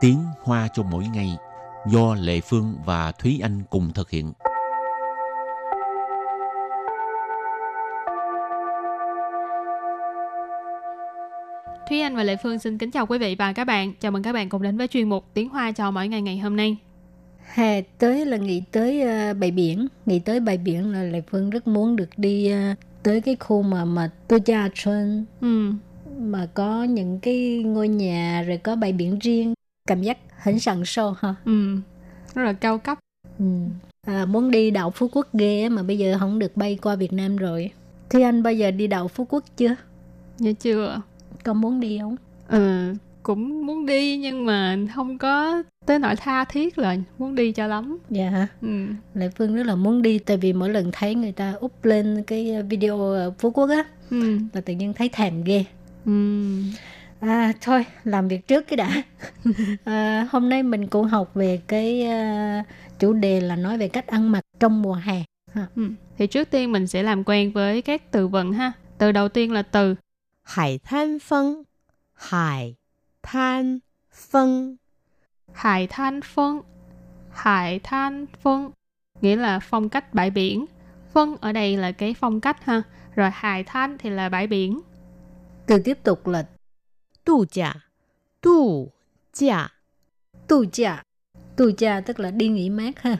[0.00, 1.36] Tiếng Hoa cho mỗi ngày
[1.86, 4.32] do Lệ Phương và Thúy Anh cùng thực hiện.
[11.88, 13.92] Thúy Anh và Lệ Phương xin kính chào quý vị và các bạn.
[14.00, 16.38] Chào mừng các bạn cùng đến với chuyên mục Tiếng Hoa cho mỗi ngày ngày
[16.38, 16.76] hôm nay.
[17.54, 21.50] Hè tới là nghĩ tới uh, bãi biển, nghĩ tới bãi biển là Lệ Phương
[21.50, 25.72] rất muốn được đi uh, tới cái khu mà mà Tô Cha Xuân Ừ,
[26.18, 29.54] mà có những cái ngôi nhà rồi có bãi biển riêng
[29.86, 31.76] cảm giác hẳn sẵn sâu hả ừ
[32.34, 32.98] rất là cao cấp.
[33.38, 33.44] Ừ.
[34.06, 37.12] à, muốn đi đảo phú quốc ghê mà bây giờ không được bay qua việt
[37.12, 37.70] nam rồi.
[38.10, 39.74] Thế anh bao giờ đi đảo phú quốc chưa?
[40.38, 41.02] Dạ chưa.
[41.44, 42.16] Có muốn đi không?
[42.48, 42.94] Ừ
[43.28, 47.66] cũng muốn đi nhưng mà không có tới nỗi tha thiết là muốn đi cho
[47.66, 47.98] lắm.
[48.10, 48.46] Dạ hả?
[48.62, 48.86] Ừ.
[49.14, 52.22] Lệ phương rất là muốn đi tại vì mỗi lần thấy người ta úp lên
[52.26, 54.38] cái video phú quốc á ừ.
[54.52, 55.64] là tự nhiên thấy thèm ghê
[57.20, 59.02] à, thôi làm việc trước cái đã.
[59.84, 62.06] À, hôm nay mình cũng học về cái
[62.60, 62.66] uh,
[62.98, 65.24] chủ đề là nói về cách ăn mặc trong mùa hè.
[65.76, 65.90] Ừ.
[66.18, 68.72] thì trước tiên mình sẽ làm quen với các từ vựng ha.
[68.98, 69.94] Từ đầu tiên là từ.
[70.42, 71.62] Hải than phân.
[72.14, 72.74] Hải
[73.22, 73.78] than
[74.30, 74.76] phân.
[75.52, 76.60] Hải than phân.
[77.30, 78.70] Hải than phân.
[79.20, 80.66] Nghĩa là phong cách bãi biển.
[81.12, 82.82] Phân ở đây là cái phong cách ha.
[83.14, 84.80] Rồi hải than thì là bãi biển.
[85.68, 86.46] Từ tiếp tục là
[87.24, 87.74] tu giả,
[88.40, 88.88] tu
[89.32, 89.68] giả,
[90.48, 91.02] tu giả,
[91.56, 93.18] tu giả tức là đi nghỉ mát ha.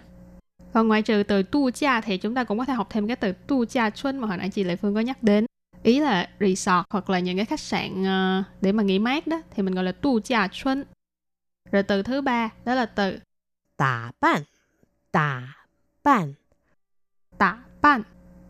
[0.73, 3.17] Còn ngoài trừ từ tu gia thì chúng ta cũng có thể học thêm cái
[3.17, 5.47] từ tu gia xuân mà hồi nãy chị Lệ Phương có nhắc đến.
[5.83, 9.43] Ý là resort hoặc là những cái khách sạn ờ, để mà nghỉ mát đó
[9.51, 10.85] thì mình gọi là tu gia xuân.
[11.73, 13.19] Rồi từ thứ ba đó là từ
[13.77, 14.43] tả bàn,
[15.13, 15.55] tả
[16.05, 16.35] bàn,
[17.39, 18.03] tả bàn,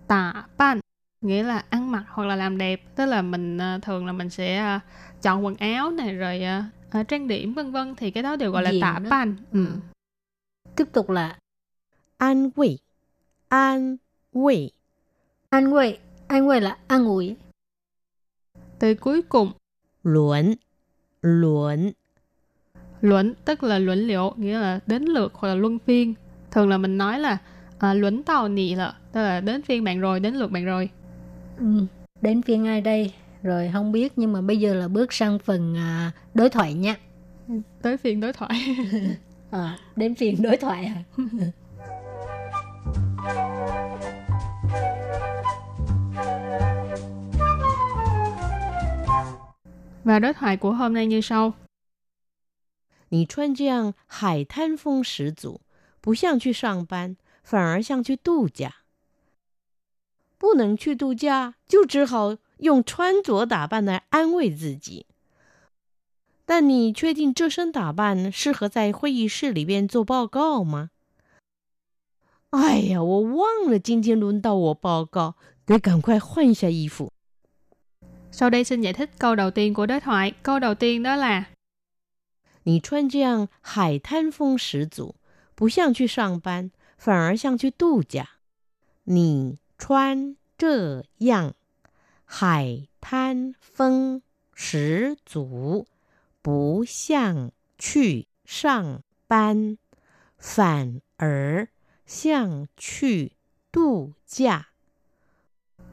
[0.07, 0.81] tả bàn
[1.21, 4.31] nghĩa là ăn mặc hoặc là làm đẹp tức là mình ờ, thường là mình
[4.31, 4.81] sẽ ờ,
[5.23, 6.43] chọn quần áo này rồi
[6.91, 9.67] ờ, trang điểm vân vân thì cái đó đều gọi là tả ban ừ.
[9.67, 9.73] ừ.
[10.77, 11.39] tiếp tục là
[12.17, 12.79] an vị
[13.49, 13.97] an
[14.33, 14.71] vị
[15.51, 17.37] an vị an vị là an ủi.
[18.79, 19.53] Từ cuối cùng.
[20.03, 20.55] Luận
[21.23, 21.93] luận
[23.01, 26.15] luận tức là luận liệu nghĩa là đến lượt hoặc là luân phiên.
[26.51, 27.39] Thường là mình nói là
[27.79, 30.91] à, luận tàu nị là tức là đến phiên bạn rồi đến lượt bạn rồi.
[31.58, 31.86] Ừ.
[32.22, 33.14] Đến phiên ai đây?
[33.44, 36.96] Rồi không biết nhưng mà bây giờ là bước sang phần à, đối thoại nha.
[37.82, 38.76] tới phiên đối thoại
[39.52, 41.04] À, đến phiên đối thoại à?
[50.04, 51.54] và đối thoại của hôm nay như sau
[53.10, 55.62] 你穿这样海滩风十足，
[56.02, 58.77] 不像去上班，反而像去度假。
[60.38, 65.06] 不能去度假，就只好用穿着打扮来安慰自己。
[66.46, 70.90] 但你确定这身打扮适合在会议室里边做报告吗？
[72.50, 75.36] 哎呀，我忘了今天轮到我报告，
[75.66, 77.10] 得赶快换一下衣服。
[78.30, 81.16] sau đây xin giải thích câu đầu tiên của đối thoại câu đầu tiên đó
[81.16, 81.46] là
[82.64, 85.16] 你穿这样海滩风十足，
[85.56, 88.30] 不像去上班，反而像去度假。
[89.04, 91.54] 你 穿这样
[92.26, 94.22] 海滩风
[94.54, 95.86] 十足，
[96.42, 99.78] 不像去上班，
[100.38, 101.68] 反而
[102.06, 103.34] 像去
[103.72, 104.68] 度假。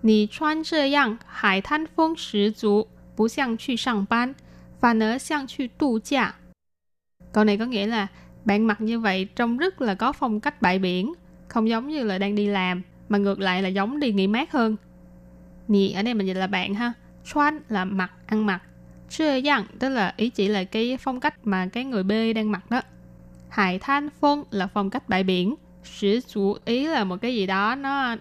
[0.03, 4.35] 你穿这样海滩风十足不像去上班
[4.79, 6.35] 反而像去度假
[7.33, 8.09] câu này có nghĩa là
[8.45, 11.13] bạn mặc như vậy trông rất là có phong cách bãi biển
[11.49, 14.52] không giống như là đang đi làm mà ngược lại là giống đi nghỉ mát
[14.52, 14.76] hơn.
[15.68, 16.94] Nì ở đây mình dịch là bạn ha.
[17.26, 18.62] Chuan là mặc, ăn mặc.
[19.10, 22.52] Chưa dặn tức là ý chỉ là cái phong cách mà cái người B đang
[22.52, 22.82] mặc đó.
[23.50, 25.56] Hải than phong là phong cách bãi biển.
[25.84, 28.16] Sử chủ ý là một cái gì đó nó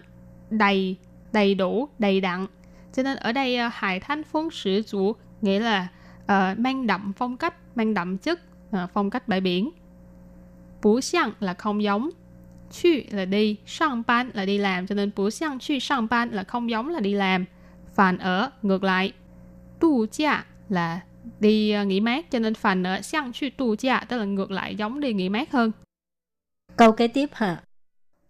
[0.49, 0.97] đầy,
[1.33, 2.47] đầy đủ, đầy đặn.
[2.93, 5.87] Cho nên ở đây ờ, hải than phong sử chủ nghĩa là
[6.23, 9.69] uh, mang đậm phong cách, mang đậm chất uh, phong cách bãi biển.
[10.81, 12.09] Bú xiang là không giống.
[12.70, 16.30] Chu là đi, sang ban là đi làm, cho nên bú xiang chu sang ban
[16.30, 17.44] là không giống là đi làm.
[17.94, 19.12] Phản ở, ngược lại.
[19.80, 21.00] Tu gia là
[21.40, 24.50] đi ờ, nghỉ mát, cho nên phản ở xiang chu tu gia tức là ngược
[24.50, 25.72] lại giống đi nghỉ mát hơn.
[26.76, 27.62] Câu kế tiếp hả?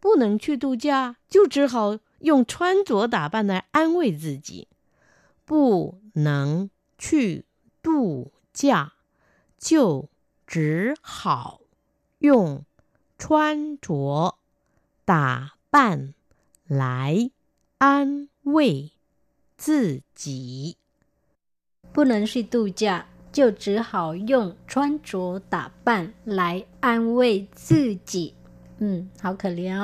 [0.00, 4.68] 不能去度假，就只好用穿着打扮来安慰自己。
[5.44, 7.44] 不能去
[7.82, 8.92] 度假，
[9.58, 10.08] 就
[10.46, 11.60] 只好
[12.20, 12.64] 用
[13.18, 14.34] 穿着
[15.04, 16.14] 打扮
[16.66, 17.30] 来
[17.78, 18.90] 安慰
[19.56, 20.76] 自己。
[21.92, 28.34] 不能去度假，就只好用穿着打扮来安慰自己。
[28.78, 29.74] Ừ, họ kể liệu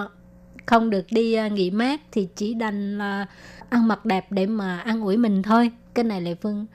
[0.66, 3.26] không được đi uh, nghỉ mát thì chỉ đành là
[3.68, 5.70] ăn mặc đẹp để mà ăn ủi mình thôi.
[5.94, 6.66] Cái này lại Phương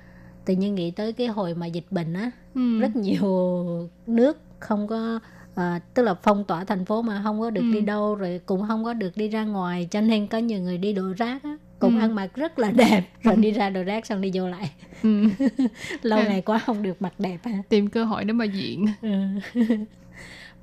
[0.45, 2.79] tự nhiên nghĩ tới cái hồi mà dịch bệnh á, Ừ.
[2.79, 5.19] rất nhiều nước không có
[5.56, 7.72] à, tức là phong tỏa thành phố mà không có được ừ.
[7.72, 10.78] đi đâu rồi cũng không có được đi ra ngoài cho nên có nhiều người
[10.78, 12.00] đi đổ rác á cũng ừ.
[12.00, 14.70] ăn mặc rất là đẹp rồi đi ra đồ rác xong đi vô lại
[15.02, 15.24] ừ.
[16.02, 19.10] lâu ngày quá không được mặc đẹp ha tìm cơ hội để mà diện ừ.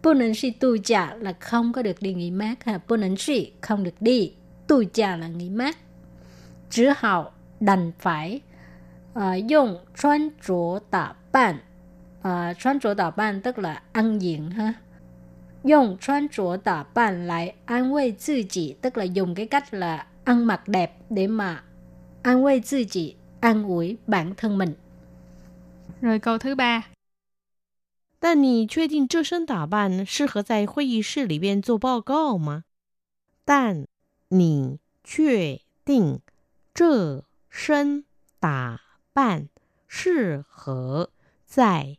[0.04, 3.52] bù si tu chả là không có được đi nghỉ mát ha bù nền si
[3.62, 4.34] không được đi
[4.68, 5.78] tu chả là nghỉ mát
[6.70, 8.42] chỉ hào đành phải
[9.20, 11.56] uh, dùng chuyên chỗ tạ bạn
[12.23, 14.75] Uh, 穿着打扮 tức là ăn diện ha.
[15.65, 21.63] Dùng 穿着打扮 lại an慰自己 tức là dùng cái cách là ăn mặc đẹp để mà
[22.23, 24.75] an慰自己 an ủi bản thân mình.
[26.01, 26.85] Rồi câu thứ ba.
[28.21, 32.65] 但你确定这身打扮适合在会议室里边做报告吗？
[33.45, 33.87] 但
[34.29, 36.21] 你确定
[36.75, 38.05] 这身
[38.41, 38.81] 打
[39.13, 39.49] 扮
[39.87, 41.11] 适合
[41.47, 41.99] 在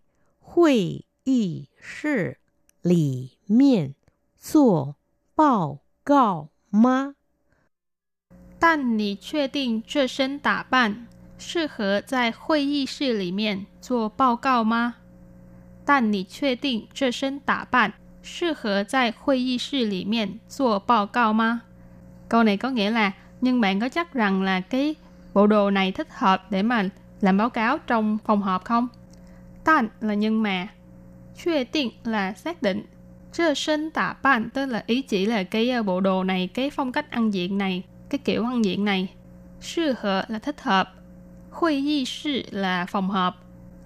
[0.54, 2.38] 会议室
[2.82, 3.96] 里面
[4.38, 4.96] 做
[5.36, 7.16] 报告吗？
[8.60, 14.96] 但你确定这身打扮适合在会议室里面做报告吗？
[15.86, 21.62] 但你确定这身打扮适合在会议室里面做报告吗？
[22.28, 24.96] Câu này có nghĩa là nhưng bạn có chắc rằng là cái
[25.34, 26.90] bộ đồ này thích hợp để mà
[27.22, 28.88] làm báo cáo trong phòng họp không?
[29.65, 30.43] Tan là nhưng
[32.05, 32.83] là xác định,
[33.33, 36.93] Trơ sân tả bạn tức là ý chỉ là cái bộ đồ này, cái phong
[36.93, 39.09] cách ăn diện này, cái kiểu ăn diện này.
[39.61, 40.93] Sư hợp là thích hợp.
[41.51, 43.35] Hội nghị sư là phòng họp.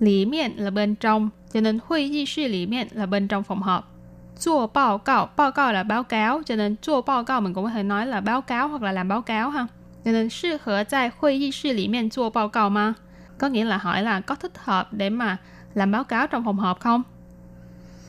[0.01, 3.43] Lý miệng là bên trong, cho nên hội nghị sư lý miệng là bên trong
[3.43, 3.95] phòng họp.
[4.41, 7.65] Chua báo cáo, báo cáo là báo cáo, cho nên chua báo cáo mình cũng
[7.65, 9.67] có thể nói là báo cáo hoặc là làm báo cáo ha.
[10.05, 12.95] Cho nên sư hợp tại hội nghị sư lý miệng chua báo cáo mà.
[13.39, 15.37] Có nghĩa là hỏi là có thích hợp để mà
[15.74, 17.04] làm báo cáo trong phòng họp không?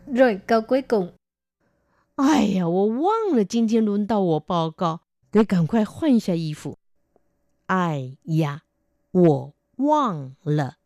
[0.07, 1.13] Rồi câu cuối cùng
[2.17, 5.01] 哎呀，我忘了今天轮到我报告，
[5.33, 6.79] 得赶快换一下衣服。
[7.67, 8.63] 哎呀，
[9.11, 10.77] 我忘了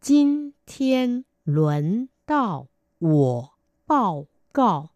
[0.00, 2.68] 今天轮到
[2.98, 3.54] 我
[3.86, 4.90] 报告，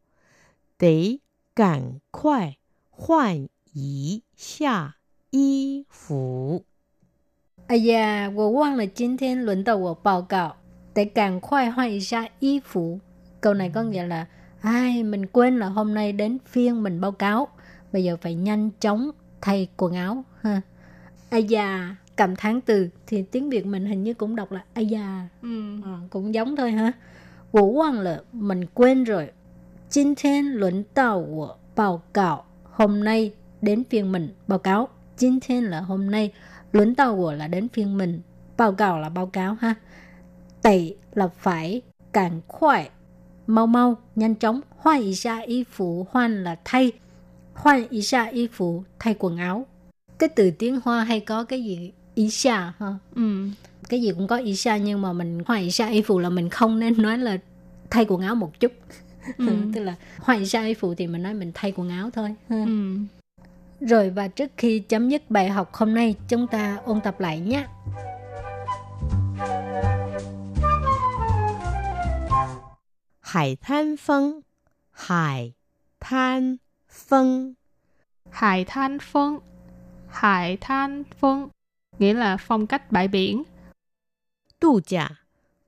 [0.79, 1.21] 得
[1.55, 2.59] 赶快
[2.91, 4.97] 换一下
[5.31, 6.65] 衣服。
[7.69, 10.57] À da, 我忘了今天轮到我报告，
[10.97, 13.01] 得赶快换一下衣服。
[13.41, 14.27] Câu này có nghĩa là
[14.61, 17.49] ai mình quên là hôm nay đến phiên mình báo cáo,
[17.93, 20.61] bây giờ phải nhanh chóng thay quần áo ha.
[21.31, 24.81] À da, cảm thán từ thì tiếng Việt mình hình như cũng đọc là à
[24.81, 25.81] da, Ừ.
[25.85, 26.93] Ờ, cũng giống thôi ha.
[27.53, 29.33] 我忘了 mình quên rồi.
[29.91, 34.89] 今天轮到我报告 hôm nay đến phiên mình báo cáo.
[35.17, 36.33] 今天 là hôm nay,
[36.73, 38.21] 轮到我 là đến phiên mình,
[38.57, 39.75] báo cáo là báo cáo ha.
[40.68, 41.82] Tẩy là phải,
[42.14, 42.90] càng khoai,
[43.48, 44.62] mau mau, nhanh chóng.
[44.78, 46.92] Hoan ý xa y phụ, hoan là thay.
[47.54, 49.66] Hoan ý xa y phụ, thay quần áo.
[50.20, 53.50] Cái từ tiếng Hoa hay có cái gì ý xa ha Ừ.
[53.90, 56.30] cái gì cũng có ý xa nhưng mà mình hoài ý xa y phụ là
[56.30, 57.38] mình không nên nói là
[57.90, 58.72] thay quần áo một chút
[59.38, 59.46] Ừ.
[59.74, 62.36] tức là hoài ý xa y phụ thì mình nói mình thay quần áo thôi
[62.50, 62.66] ha.
[62.66, 62.98] Ừ.
[63.82, 67.40] rồi và trước khi chấm dứt bài học hôm nay chúng ta ôn tập lại
[67.40, 67.66] nhé
[73.27, 74.43] 海滩风，
[74.91, 75.53] 海
[76.01, 77.55] 滩风，
[78.31, 79.41] Hải than phong
[80.09, 81.49] Hải than phong
[81.99, 83.45] Nghĩa là phong cách bãi biển
[84.61, 85.09] 度假，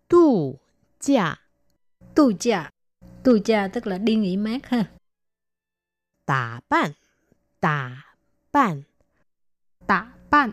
[0.08, 0.58] 度
[1.00, 1.38] 假，
[2.14, 2.70] tu cha
[3.22, 4.84] tu cha tức là đi nghỉ mát ha
[6.26, 6.92] 打扮，
[7.60, 8.04] 打
[8.52, 8.82] 扮，
[9.86, 10.52] Tạ ban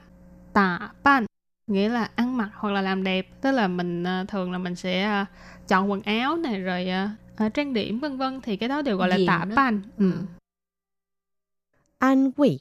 [0.53, 1.25] Tạ ban
[1.67, 4.75] Nghĩa là ăn mặc hoặc là làm đẹp Tức là mình à, thường là mình
[4.75, 5.25] sẽ à,
[5.68, 6.88] chọn quần áo này rồi
[7.46, 10.12] uh, trang điểm vân vân thì cái đó đều gọi là tả bàn ừ.
[10.12, 10.18] ừ.
[11.98, 12.58] An vị,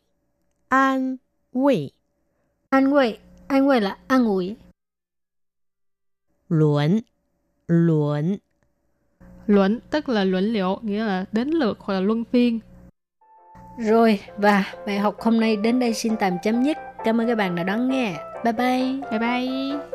[0.68, 1.18] an
[1.54, 1.92] vị,
[2.70, 4.56] an vị, an vị là an ủi.
[6.50, 7.02] luẩn
[7.68, 8.38] luẩn
[9.48, 12.60] luẩn tức là luẩn liệu nghĩa là đến lượt hoặc là luân phiên.
[13.78, 16.78] Rồi và bài học hôm nay đến đây xin tạm chấm dứt.
[17.04, 18.18] Cảm ơn các bạn đã đón nghe.
[18.44, 19.10] Bye bye.
[19.12, 19.95] Bye bye.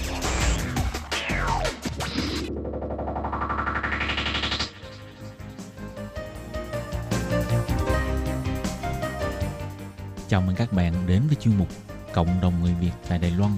[10.31, 11.67] Chào mừng các bạn đến với chuyên mục
[12.13, 13.51] Cộng đồng người Việt tại Đài Loan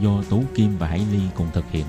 [0.00, 1.84] do Tú Kim và Hải Ly cùng thực hiện.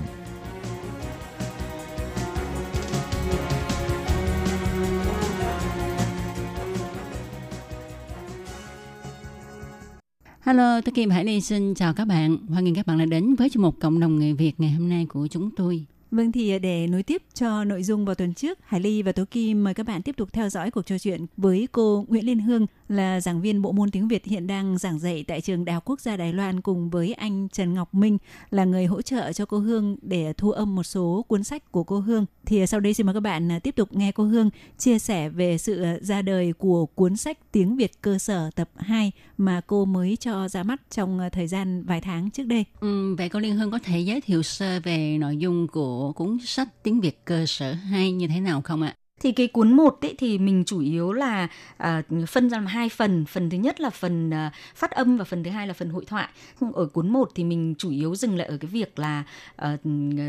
[10.40, 12.36] Hello, tôi Kim Hải Ly xin chào các bạn.
[12.48, 14.88] Hoan nghênh các bạn đã đến với chương mục Cộng đồng người Việt ngày hôm
[14.88, 15.86] nay của chúng tôi.
[16.10, 19.24] Vâng thì để nối tiếp cho nội dung vào tuần trước, Hải Ly và Tố
[19.30, 22.40] Kim mời các bạn tiếp tục theo dõi cuộc trò chuyện với cô Nguyễn Liên
[22.40, 25.74] Hương là giảng viên bộ môn tiếng Việt hiện đang giảng dạy tại trường Đại
[25.74, 28.18] học Quốc gia Đài Loan cùng với anh Trần Ngọc Minh
[28.50, 31.84] là người hỗ trợ cho cô Hương để thu âm một số cuốn sách của
[31.84, 32.26] cô Hương.
[32.46, 35.28] Thì sau đây xin mời các bạn à, tiếp tục nghe cô Hương chia sẻ
[35.28, 39.60] về sự à, ra đời của cuốn sách Tiếng Việt cơ sở tập 2 mà
[39.66, 42.64] cô mới cho ra mắt trong à, thời gian vài tháng trước đây.
[42.80, 46.38] Ừ, vậy cô Liên Hương có thể giới thiệu sơ về nội dung của cuốn
[46.44, 48.94] sách tiếng Việt cơ sở 2 như thế nào không ạ?
[49.20, 52.88] Thì cái cuốn một ấy thì mình chủ yếu là à, phân ra làm hai
[52.88, 53.24] phần.
[53.24, 56.04] Phần thứ nhất là phần à, phát âm và phần thứ hai là phần hội
[56.04, 56.28] thoại.
[56.74, 59.24] Ở cuốn một thì mình chủ yếu dừng lại ở cái việc là
[59.56, 59.76] à,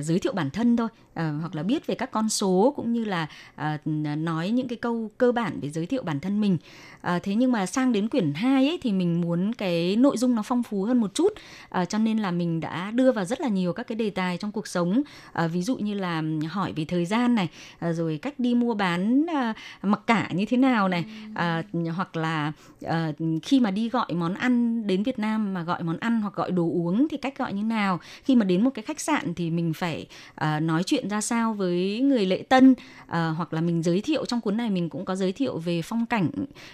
[0.02, 3.06] giới thiệu bản thân thôi à, hoặc là biết về các con số cũng như
[3.06, 3.80] là à,
[4.17, 6.58] nói những cái câu cơ bản để giới thiệu bản thân mình.
[7.02, 10.36] À, thế nhưng mà sang đến quyển 2 ấy thì mình muốn cái nội dung
[10.36, 11.34] nó phong phú hơn một chút
[11.69, 14.38] à, cho nên là mình đã đưa vào rất là nhiều các cái đề tài
[14.38, 15.02] trong cuộc sống.
[15.34, 17.47] À, ví dụ như là hỏi về thời gian này
[17.80, 21.05] à, rồi cách đi mua bán à, mặc cả như thế nào này.
[21.35, 21.63] À,
[21.95, 22.51] hoặc là
[22.85, 23.11] à,
[23.43, 26.51] khi mà đi gọi món ăn đến Việt Nam mà gọi món ăn hoặc gọi
[26.51, 27.99] đồ uống thì cách gọi như nào.
[28.23, 31.53] Khi mà đến một cái khách sạn thì mình phải à, nói chuyện ra sao
[31.53, 32.75] với người lễ tân
[33.07, 34.25] à, hoặc là mình giới thiệu.
[34.25, 36.29] Trong cuốn này mình cũng có giới thiệu về phong cảnh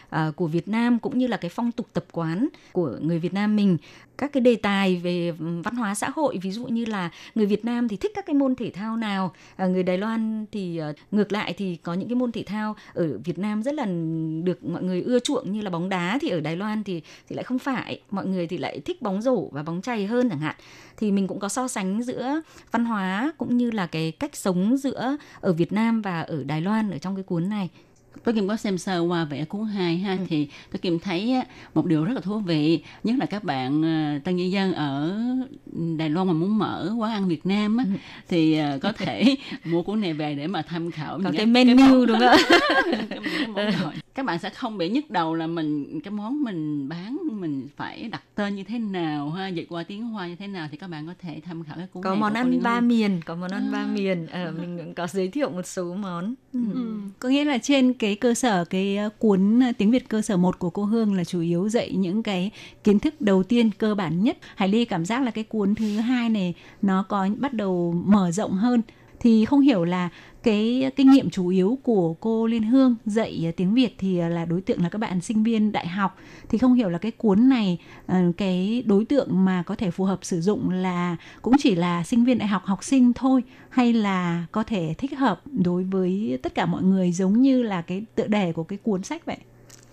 [0.10, 3.34] à, của Việt Nam cũng như là cái phong tục tập quán của người Việt
[3.34, 3.78] Nam mình
[4.18, 6.38] các cái đề tài về văn hóa xã hội.
[6.42, 9.34] Ví dụ như là người Việt Nam thì thích các cái môn thể thao nào?
[9.56, 12.76] À, người Đài Loan thì ờ, ngược lại thì có những cái môn thể thao
[12.94, 13.86] ở Việt Nam rất là
[14.44, 17.36] được mọi người ưa chuộng như là bóng đá thì ở Đài Loan thì thì
[17.36, 18.02] lại không phải.
[18.12, 20.56] Mọi người thì lại thích bóng rổ và bóng chày hơn chẳng hạn.
[20.98, 24.78] Thì mình cũng có so sánh giữa văn hóa cũng như là cái cách sống
[24.78, 27.70] giữa ở Việt Nam và ở Đài Loan ở trong cái cuốn này
[28.26, 30.18] tôi Kim có xem sơ qua vẽ cuốn 2 ha ừ.
[30.28, 31.42] thì tôi Kim thấy
[31.74, 33.82] một điều rất là thú vị nhất là các bạn
[34.24, 35.18] tân nhân dân ở
[35.98, 37.92] Đài Loan mà muốn mở quán ăn Việt Nam á, ừ.
[38.28, 39.36] thì có thể
[39.66, 42.20] mua cuốn này về để mà tham khảo có cái menu đúng
[43.56, 47.68] không các bạn sẽ không bị nhức đầu là mình cái món mình bán mình
[47.76, 50.78] phải đặt tên như thế nào ha dịch qua tiếng hoa như thế nào thì
[50.78, 53.36] các bạn có thể tham khảo cái cuốn có này món ăn ba miền có
[53.36, 53.72] món ăn à.
[53.72, 56.60] ba miền à, mình cũng có giới thiệu một số món ừ.
[56.74, 57.00] Ừ.
[57.20, 60.38] có nghĩa là trên cái cơ sở, cái ờ, cuốn ờ, tiếng Việt cơ sở
[60.38, 62.52] 1 của cô Hương là chủ yếu dạy những cái
[62.84, 64.38] kiến thức đầu tiên, cơ bản nhất.
[64.56, 68.32] Hải Ly cảm giác là cái cuốn thứ hai này nó có bắt đầu mở
[68.32, 68.82] rộng hơn.
[69.20, 70.10] Thì không hiểu là
[70.46, 74.30] cái kinh nghiệm chủ yếu của cô Liên Hương dạy à, tiếng Việt thì à,
[74.30, 76.18] là đối tượng là các bạn sinh viên đại học.
[76.50, 80.04] Thì không hiểu là cái cuốn này ờ, cái đối tượng mà có thể phù
[80.04, 83.94] hợp sử dụng là cũng chỉ là sinh viên đại học học sinh thôi, hay
[83.94, 88.06] là có thể thích hợp đối với tất cả mọi người giống như là cái
[88.16, 89.38] tựa đề của cái cuốn sách vậy?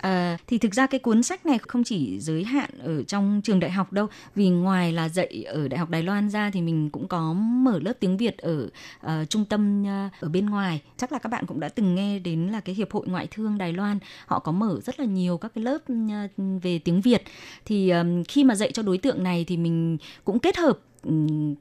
[0.03, 3.61] À, thì thực ra cái cuốn sách này không chỉ giới hạn ở trong trường
[3.61, 4.07] đại học đâu.
[4.35, 7.79] Vì ngoài là dạy ở đại học Đài Loan ra thì mình cũng có mở
[7.79, 8.69] lớp tiếng Việt ở
[9.07, 10.83] uh, trung tâm uh, ở bên ngoài.
[10.97, 13.59] Chắc là các bạn cũng đã từng nghe đến là cái hiệp hội ngoại thương
[13.59, 13.99] Đài Loan.
[14.27, 17.23] Họ có mở rất là nhiều các cái lớp uh, về tiếng Việt.
[17.65, 21.13] Thì um, khi mà dạy cho đối tượng này thì mình cũng kết hợp Ừ,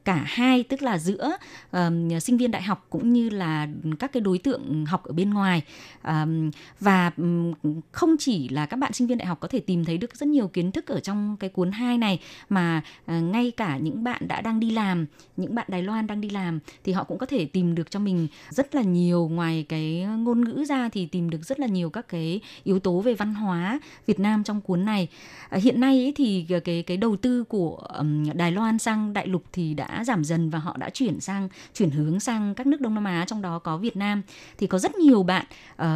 [0.05, 1.31] cả hai tức là giữa
[1.71, 3.67] um, sinh viên đại học cũng như là
[3.99, 5.61] các cái đối tượng học ở bên ngoài.
[6.03, 7.53] Um, và um,
[7.91, 10.29] không chỉ là các bạn sinh viên đại học có thể tìm thấy được rất
[10.29, 12.19] nhiều kiến thức ở trong cái cuốn hai này
[12.49, 15.05] mà uh, ngay cả những bạn đã đang đi làm
[15.37, 17.99] những bạn Đài Loan đang đi làm thì họ cũng có thể tìm được cho
[17.99, 21.89] mình rất là nhiều ngoài cái ngôn ngữ ra thì tìm được rất là nhiều
[21.89, 25.07] các cái yếu tố về văn hóa Việt Nam trong cuốn này.
[25.55, 29.27] Uh, hiện nay ấy thì cái cái đầu tư của um, Đài Loan sang Đại
[29.31, 32.81] lục thì đã giảm dần và họ đã chuyển sang chuyển hướng sang các nước
[32.81, 34.21] Đông Nam Á trong đó có Việt Nam.
[34.57, 35.45] Thì có rất nhiều bạn
[35.81, 35.87] uh,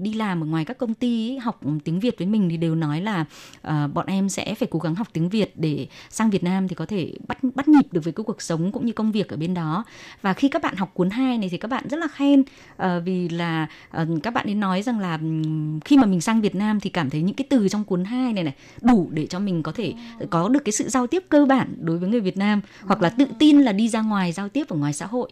[0.00, 2.74] đi làm ở ngoài các công ty ấy, học tiếng Việt với mình thì đều
[2.74, 3.24] nói là
[3.68, 6.74] uh, bọn em sẽ phải cố gắng học tiếng Việt để sang Việt Nam thì
[6.74, 9.36] có thể bắt bắt nhịp được với cái cuộc sống cũng như công việc ở
[9.36, 9.84] bên đó.
[10.22, 12.86] Và khi các bạn học cuốn 2 này thì các bạn rất là khen uh,
[13.04, 13.66] vì là
[14.02, 16.90] uh, các bạn ấy nói rằng là um, khi mà mình sang Việt Nam thì
[16.90, 19.72] cảm thấy những cái từ trong cuốn 2 này này đủ để cho mình có
[19.72, 19.94] thể
[20.30, 23.08] có được cái sự giao tiếp cơ bản đối với người Việt Nam hoặc là
[23.08, 25.30] tự tin là đi ra ngoài giao tiếp ở ngoài xã hội.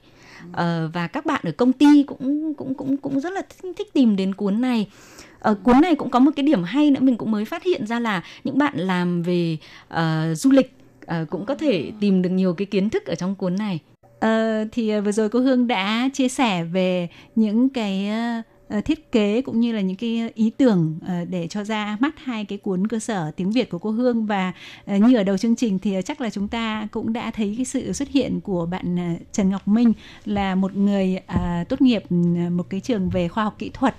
[0.52, 3.92] Ờ, và các bạn ở công ty cũng cũng cũng cũng rất là thích, thích
[3.92, 4.86] tìm đến cuốn này.
[5.38, 7.86] Ở cuốn này cũng có một cái điểm hay nữa mình cũng mới phát hiện
[7.86, 9.56] ra là những bạn làm về
[9.94, 9.98] uh,
[10.34, 13.56] du lịch uh, cũng có thể tìm được nhiều cái kiến thức ở trong cuốn
[13.56, 13.78] này.
[14.16, 19.12] Uh, thì vừa rồi cô Hương đã chia sẻ về những cái uh, Ờ, thiết
[19.12, 22.58] kế cũng như là những cái ý tưởng ờ, để cho ra mắt hai cái
[22.58, 24.26] cuốn cơ sở tiếng Việt của cô Hương.
[24.26, 24.52] Và
[24.86, 27.64] ờ, như ở đầu chương trình thì chắc là chúng ta cũng đã thấy cái
[27.64, 29.92] sự xuất hiện của bạn Trần Ngọc Minh
[30.24, 32.16] là một người à, tốt nghiệp ừ,
[32.50, 33.94] một cái trường về khoa học kỹ thuật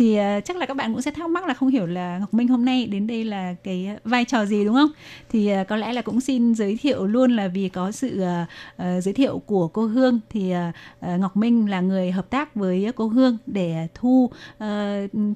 [0.00, 2.34] thì uh, chắc là các bạn cũng sẽ thắc mắc là không hiểu là Ngọc
[2.34, 4.90] Minh hôm nay đến đây là cái ờ, vai trò gì đúng không?
[5.28, 8.48] Thì uh, có lẽ là cũng xin giới thiệu luôn là vì có sự uh,
[8.82, 12.92] uh, giới thiệu của cô Hương thì uh, Ngọc Minh là người hợp tác với
[12.96, 14.30] cô Hương để thu
[14.64, 14.66] uh,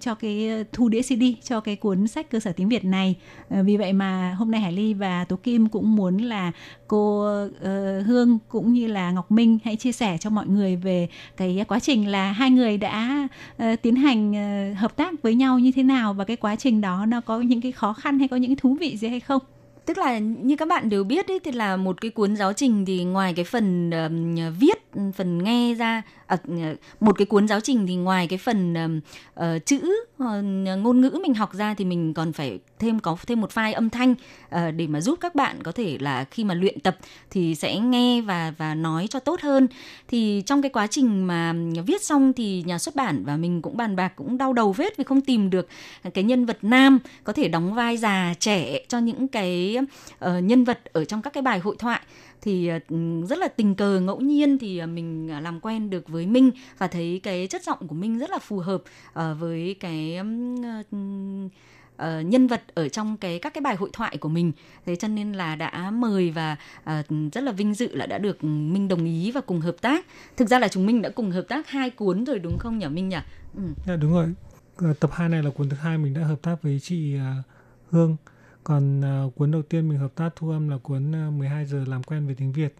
[0.00, 3.14] cho cái thu đĩa CD cho cái cuốn sách cơ sở tiếng Việt này.
[3.58, 6.52] Uh, vì vậy mà hôm nay Hải Ly và Tố Kim cũng muốn là
[6.88, 7.52] cô uh,
[8.06, 11.80] Hương cũng như là Ngọc Minh hãy chia sẻ cho mọi người về cái quá
[11.80, 13.28] trình là hai người đã
[13.62, 16.80] uh, tiến hành uh, hợp tác với nhau như thế nào và cái quá trình
[16.80, 19.20] đó nó có những cái khó khăn hay có những cái thú vị gì hay
[19.20, 19.42] không?
[19.86, 22.84] tức là như các bạn đều biết đấy thì là một cái cuốn giáo trình
[22.84, 24.78] thì ngoài cái phần uh, viết
[25.14, 26.02] phần nghe ra
[26.60, 28.74] à, một cái cuốn giáo trình thì ngoài cái phần
[29.40, 29.80] uh, chữ
[30.22, 30.44] uh,
[30.78, 33.90] ngôn ngữ mình học ra thì mình còn phải thêm có thêm một file âm
[33.90, 36.96] thanh uh, để mà giúp các bạn có thể là khi mà luyện tập
[37.30, 39.68] thì sẽ nghe và và nói cho tốt hơn.
[40.08, 41.54] Thì trong cái quá trình mà
[41.86, 44.96] viết xong thì nhà xuất bản và mình cũng bàn bạc cũng đau đầu vết
[44.96, 45.68] vì không tìm được
[46.14, 49.78] cái nhân vật nam có thể đóng vai già trẻ cho những cái
[50.24, 52.00] uh, nhân vật ở trong các cái bài hội thoại
[52.44, 52.78] thì ờ,
[53.28, 56.50] rất là tình cờ ngẫu nhiên thì ờ, mình ờ, làm quen được với Minh
[56.78, 58.82] và thấy cái chất giọng của Minh rất là phù hợp
[59.38, 60.86] với cái uh,
[62.24, 64.52] nhân vật ở trong cái các cái bài hội thoại của mình.
[64.86, 68.44] Thế cho nên là đã mời và uh, rất là vinh dự là đã được
[68.44, 70.06] minh đồng ý và cùng hợp tác.
[70.36, 72.86] Thực ra là chúng mình đã cùng hợp tác hai cuốn rồi đúng không nhỉ
[72.86, 73.16] minh nhỉ?
[73.56, 73.62] Ừ.
[73.86, 74.34] dạ đúng rồi.
[75.00, 77.44] Tập 2 này là cuốn thứ hai mình đã hợp tác với chị uh,
[77.90, 78.16] Hương
[78.64, 81.84] còn uh, cuốn đầu tiên mình hợp tác thu âm là cuốn uh, 12 giờ
[81.86, 82.74] làm quen với tiếng Việt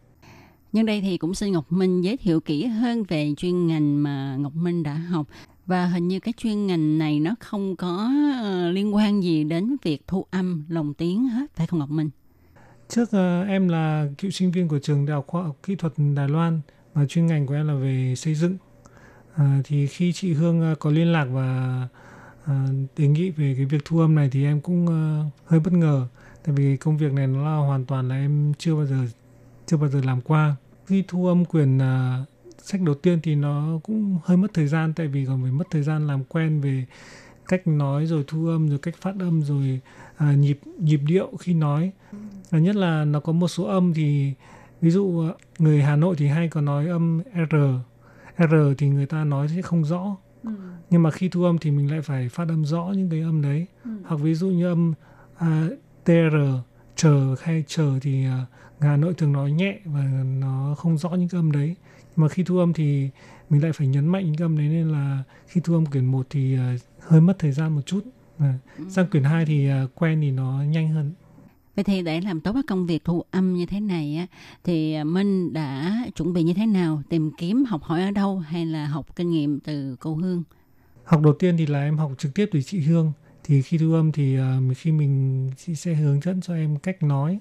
[0.73, 4.37] Nhân đây thì cũng xin Ngọc Minh giới thiệu kỹ hơn về chuyên ngành mà
[4.37, 5.27] Ngọc Minh đã học
[5.67, 8.11] và hình như cái chuyên ngành này nó không có
[8.41, 12.11] uh, liên quan gì đến việc thu âm lồng tiếng hết phải không Ngọc Minh?
[12.89, 15.93] Trước uh, em là cựu sinh viên của trường Đại học Khoa học Kỹ thuật
[16.17, 16.61] Đài Loan
[16.95, 18.57] và chuyên ngành của em là về xây dựng.
[19.35, 21.89] Uh, thì khi chị Hương uh, có liên lạc và
[22.51, 25.73] uh, đề nghị về cái việc thu âm này thì em cũng uh, hơi bất
[25.73, 26.07] ngờ.
[26.45, 28.97] Tại vì công việc này nó là hoàn toàn là em chưa bao giờ
[29.67, 30.57] chưa bao giờ làm qua.
[30.87, 32.25] Khi thu âm quyền uh, ờ,
[32.59, 35.65] sách đầu tiên thì nó cũng hơi mất thời gian tại vì còn phải mất
[35.71, 36.87] thời gian làm quen về
[37.49, 39.81] cách nói rồi thu âm rồi cách phát âm rồi
[40.17, 41.93] à, nhịp nhịp điệu khi nói.
[42.51, 44.33] Và nhất là nó có một số âm thì
[44.81, 45.25] ví dụ
[45.59, 47.55] người Hà Nội thì hay có nói âm R.
[48.39, 50.53] R thì người ta nói sẽ không rõ ừ.
[50.91, 53.43] nhưng mà khi thu âm thì mình lại phải phát âm rõ những cái âm
[53.43, 53.67] đấy.
[53.85, 53.91] Ừ.
[54.05, 54.95] hoặc ví dụ như âm
[55.37, 55.69] à,
[56.05, 56.37] TR
[56.97, 58.47] chờ hay chờ thì à,
[58.81, 60.03] người Hà Nội thường nói nhẹ và
[60.39, 61.77] nó không rõ những cái âm đấy.
[62.17, 63.11] Mà khi thu âm thì
[63.51, 66.27] mình lại phải nhấn mạnh những âm đấy nên là khi thu âm quyển 1
[66.31, 68.05] thì uh, hơi mất thời gian một chút.
[68.39, 68.55] À,
[68.89, 71.13] sang quyển 2 thì uh, quen thì nó nhanh hơn
[71.77, 74.27] Vậy thì để làm tốt cái công việc thu âm như thế này á,
[74.65, 77.03] thì à, Minh đã chuẩn bị như thế nào?
[77.09, 80.43] Tìm kiếm học hỏi ở đâu hay là học kinh nghiệm từ cô Hương?
[81.05, 83.13] Học đầu tiên thì là em học trực tiếp từ chị Hương.
[83.45, 87.03] Thì khi thu âm thì uh, khi mình chị sẽ hướng dẫn cho em cách
[87.03, 87.39] nói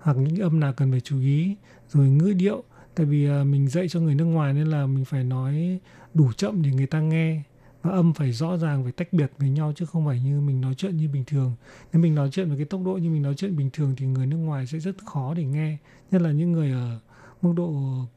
[0.00, 1.56] hoặc những âm nào cần phải chú ý
[1.88, 2.62] rồi ngữ điệu
[2.94, 5.80] tại vì uh, mình dạy cho người nước ngoài nên là mình phải nói
[6.14, 7.42] đủ chậm để người ta nghe
[7.82, 10.60] và âm phải rõ ràng phải tách biệt với nhau chứ không phải như mình
[10.60, 11.52] nói chuyện như bình thường.
[11.92, 14.06] Nếu mình nói chuyện với cái tốc độ như mình nói chuyện bình thường thì
[14.06, 15.76] người nước ngoài sẽ rất khó để nghe
[16.10, 16.98] nhất là những người ở
[17.42, 17.74] mức độ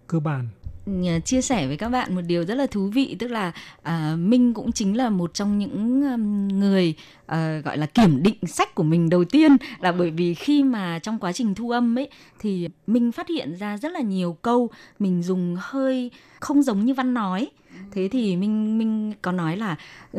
[0.07, 0.47] cơ bản.
[0.85, 3.51] À, chia sẻ với các bạn một điều rất là thú vị tức là
[3.81, 6.95] à, minh cũng chính là một trong những um, người
[7.25, 9.57] à, gọi là kiểm định sách của mình đầu tiên.
[9.79, 12.09] Là bởi vì khi mà trong quá trình thu âm ấy
[12.39, 16.93] thì minh phát hiện ra rất là nhiều câu mình dùng hơi không giống như
[16.93, 17.49] văn nói
[17.91, 19.75] thế thì minh minh có nói là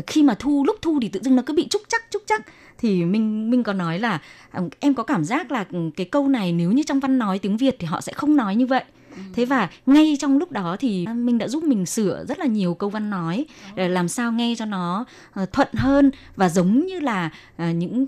[0.07, 2.47] khi mà thu, lúc thu thì tự dưng nó cứ bị trúc chắc trúc chắc
[2.79, 5.65] thì minh minh có nói là à, em có cảm giác là
[5.97, 8.57] cái câu này nếu như trong văn nói tiếng Việt thì họ sẽ không nói
[8.57, 8.85] như vậy
[9.33, 12.75] thế và ngay trong lúc đó thì mình đã giúp mình sửa rất là nhiều
[12.75, 17.01] câu văn nói để làm sao nghe cho nó ờ, thuận hơn và giống như
[17.01, 18.07] là ờ, những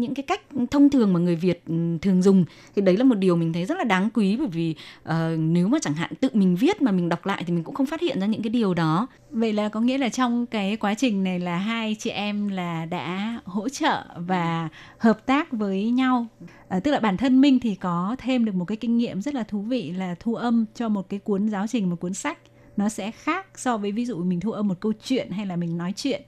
[0.00, 0.40] những cái cách
[0.70, 2.44] thông thường mà người Việt ừ, thường dùng.
[2.76, 5.68] Thì đấy là một điều mình thấy rất là đáng quý bởi vì ờ, nếu
[5.68, 8.00] mà chẳng hạn tự mình viết mà mình đọc lại thì mình cũng không phát
[8.00, 9.06] hiện ra những cái điều đó.
[9.30, 12.84] Vậy là có nghĩa là trong cái quá trình này là hai chị em là
[12.84, 14.68] đã hỗ trợ và
[14.98, 16.26] hợp tác với nhau.
[16.74, 19.34] À, tức là bản thân Minh thì có thêm được một cái kinh nghiệm rất
[19.34, 22.38] là thú vị là thu âm cho một cái cuốn giáo trình, một cuốn sách.
[22.76, 25.56] Nó sẽ khác so với ví dụ mình thu âm một câu chuyện hay là
[25.56, 26.22] mình nói chuyện.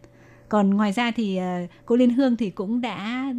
[0.48, 3.32] Còn ngoài ra thì ờ, cô Liên Hương thì cũng đã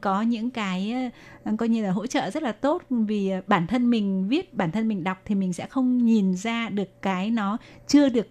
[0.00, 1.10] có những cái
[1.44, 4.70] ờ, coi như là hỗ trợ rất là tốt vì bản thân mình viết, bản
[4.70, 8.28] thân mình đọc thì mình sẽ không nhìn ra được cái nó chưa được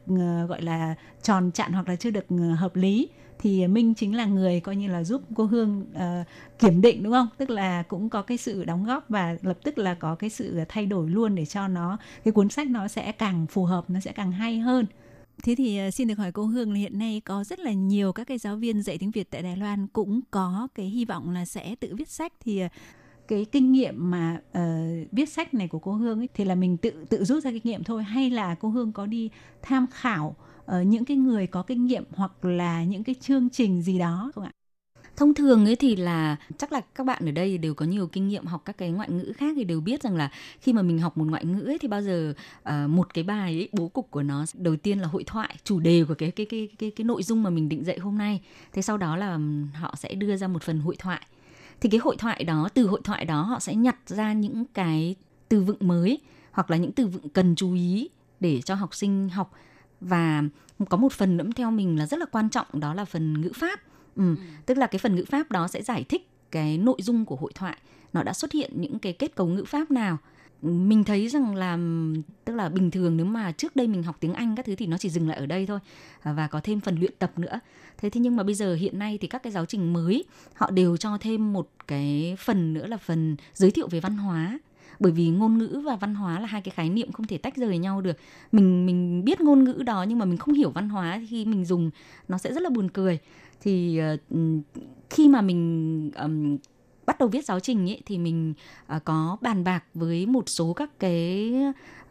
[0.49, 2.26] gọi là tròn chặn hoặc là chưa được
[2.57, 3.09] hợp lý
[3.40, 6.28] thì Minh chính là người coi như là giúp cô Hương uh,
[6.60, 7.28] kiểm định đúng không?
[7.38, 10.60] Tức là cũng có cái sự đóng góp và lập tức là có cái sự
[10.70, 14.00] thay đổi luôn để cho nó cái cuốn sách nó sẽ càng phù hợp, nó
[14.00, 14.86] sẽ càng hay hơn.
[15.44, 18.14] Thế thì ờ, xin được hỏi cô Hương là hiện nay có rất là nhiều
[18.14, 21.30] các cái giáo viên dạy tiếng Việt tại Đài Loan cũng có cái hy vọng
[21.30, 22.68] là sẽ tự viết sách thì ờ,
[23.28, 26.78] cái kinh nghiệm mà uh, viết sách này của cô Hương ấy, thì là mình
[26.78, 29.30] tự tự rút ra kinh nghiệm thôi hay là cô Hương có đi
[29.62, 33.82] tham khảo Ờ, những cái người có kinh nghiệm hoặc là những cái chương trình
[33.82, 34.51] gì đó không ạ?
[35.16, 38.28] thông thường ấy thì là chắc là các bạn ở đây đều có nhiều kinh
[38.28, 40.30] nghiệm học các cái ngoại ngữ khác thì đều biết rằng là
[40.61, 42.34] khi mà mình học một ngoại ngữ ấy thì bao giờ
[42.70, 45.80] uh, một cái bài ấy, bố cục của nó đầu tiên là hội thoại chủ
[45.80, 48.41] đề của cái cái cái cái cái nội dung mà mình định dạy hôm nay.
[48.74, 49.39] Thế sau đó là
[49.74, 51.22] họ sẽ đưa ra một phần hội thoại.
[51.82, 55.16] Thì cái hội thoại đó từ hội thoại đó họ sẽ nhặt ra những cái
[55.49, 56.20] từ vựng mới
[56.51, 58.09] hoặc là những từ vựng cần chú ý
[58.39, 59.51] để cho học sinh học
[60.06, 60.43] và
[60.89, 63.51] có một phần nữa theo mình là rất là quan trọng đó là phần ngữ
[63.56, 63.80] pháp.
[64.16, 64.36] Ừ.
[64.66, 67.51] tức là cái phần ngữ pháp đó sẽ giải thích cái nội dung của hội
[67.56, 67.78] thoại.
[68.14, 70.18] Nó đã xuất hiện những cái kết cấu ngữ pháp nào.
[70.62, 71.78] Mình thấy rằng là
[72.45, 74.88] tức là bình thường nếu mà trước đây mình học tiếng Anh các thứ thì
[74.88, 75.80] nó chỉ dừng lại ở đây thôi
[76.24, 77.60] và có thêm phần luyện tập nữa.
[77.97, 80.72] Thế thế nhưng mà bây giờ hiện nay thì các cái giáo trình mới họ
[80.72, 84.60] đều cho thêm một cái phần nữa là phần giới thiệu về văn hóa
[85.00, 87.56] bởi vì ngôn ngữ và văn hóa là hai cái khái niệm không thể tách
[87.56, 88.18] rời nhau được.
[88.52, 91.66] Mình mình biết ngôn ngữ đó nhưng mà mình không hiểu văn hóa khi mình
[91.66, 91.89] dùng
[92.28, 93.20] nó sẽ rất là buồn cười.
[93.62, 94.38] Thì uh,
[95.10, 96.58] khi mà mình um,
[97.06, 98.54] bắt đầu viết giáo trình ấy thì mình
[98.96, 101.54] uh, có bàn bạc với một số các cái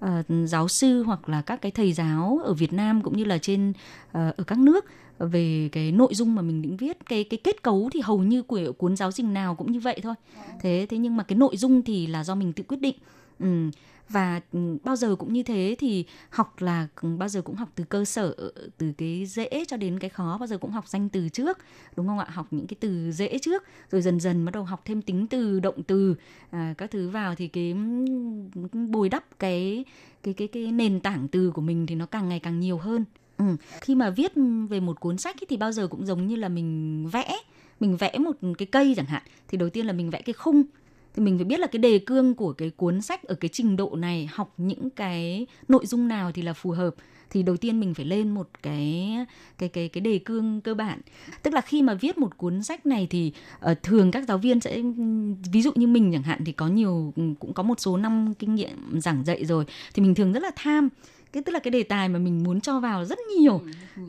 [0.05, 0.11] uh,
[0.45, 3.71] giáo sư hoặc là các cái thầy giáo ở Việt Nam cũng như là trên
[3.71, 4.85] uh, ở các nước
[5.19, 6.97] về cái nội dung mà mình định viết.
[7.07, 10.01] Cái cái kết cấu thì hầu như của cuốn giáo trình nào cũng như vậy
[10.03, 10.15] thôi.
[10.61, 12.97] Thế thế nhưng mà cái nội dung thì là do mình tự quyết định.
[13.39, 13.71] Ừ.
[14.09, 14.41] và
[14.85, 16.89] bao giờ cũng như thế thì học là
[17.19, 20.39] bao giờ cũng học từ cơ sở ờ, từ cái dễ cho đến cái khó
[20.39, 21.59] bao giờ cũng học danh từ trước
[21.97, 22.27] đúng không ạ?
[22.31, 25.61] Học những cái từ dễ trước rồi dần dần bắt đầu học thêm tính từ
[25.61, 26.15] động từ
[26.51, 27.75] à, các thứ vào thì cái
[28.91, 29.85] bồi đắp cái
[30.23, 33.05] cái cái cái nền tảng từ của mình thì nó càng ngày càng nhiều hơn
[33.39, 33.45] ừ.
[33.81, 34.33] khi mà viết
[34.69, 37.37] về một cuốn sách ấy, thì bao giờ cũng giống như là mình vẽ.
[37.81, 40.63] Mình vẽ một cái cây chẳng hạn thì đầu tiên là mình vẽ cái khung.
[41.17, 43.77] Thì mình phải biết là cái đề cương của cái cuốn sách ở cái trình
[43.77, 46.95] độ này học những cái nội dung nào thì là phù hợp.
[47.31, 49.17] Thì đầu tiên mình phải lên một cái
[49.59, 51.01] cái cái cái đề cương cơ bản.
[51.43, 53.33] Tức là khi mà viết một cuốn sách này thì
[53.71, 54.83] uh, thường các giáo viên sẽ
[55.53, 58.55] ví dụ như mình chẳng hạn thì có nhiều cũng có một số năm kinh
[58.55, 59.65] nghiệm giảng dạy rồi
[59.95, 60.89] thì mình thường rất là tham
[61.35, 63.61] cái tức là cái đề tài mà mình muốn cho vào rất nhiều.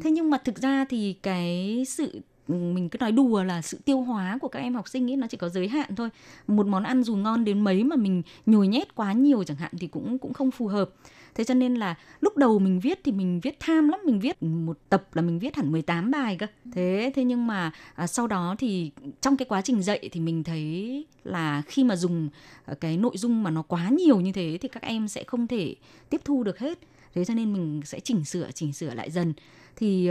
[0.03, 4.01] Thế nhưng mà thực ra thì cái sự mình cứ nói đùa là sự tiêu
[4.01, 6.09] hóa của các em học sinh ấy nó chỉ có giới hạn thôi.
[6.47, 9.71] Một món ăn dù ngon đến mấy mà mình nhồi nhét quá nhiều chẳng hạn
[9.79, 10.89] thì cũng cũng không phù hợp.
[11.35, 14.43] Thế cho nên là lúc đầu mình viết thì mình viết tham lắm mình viết
[14.43, 16.45] một tập là mình viết hẳn 18 bài cơ.
[16.71, 20.43] Thế thế nhưng mà à, sau đó thì trong cái quá trình dạy thì mình
[20.43, 22.29] thấy là khi mà dùng
[22.65, 25.47] à, cái nội dung mà nó quá nhiều như thế thì các em sẽ không
[25.47, 25.75] thể
[26.09, 26.79] tiếp thu được hết
[27.15, 29.33] thế cho nên mình sẽ chỉnh sửa chỉnh sửa lại dần.
[29.75, 30.09] Thì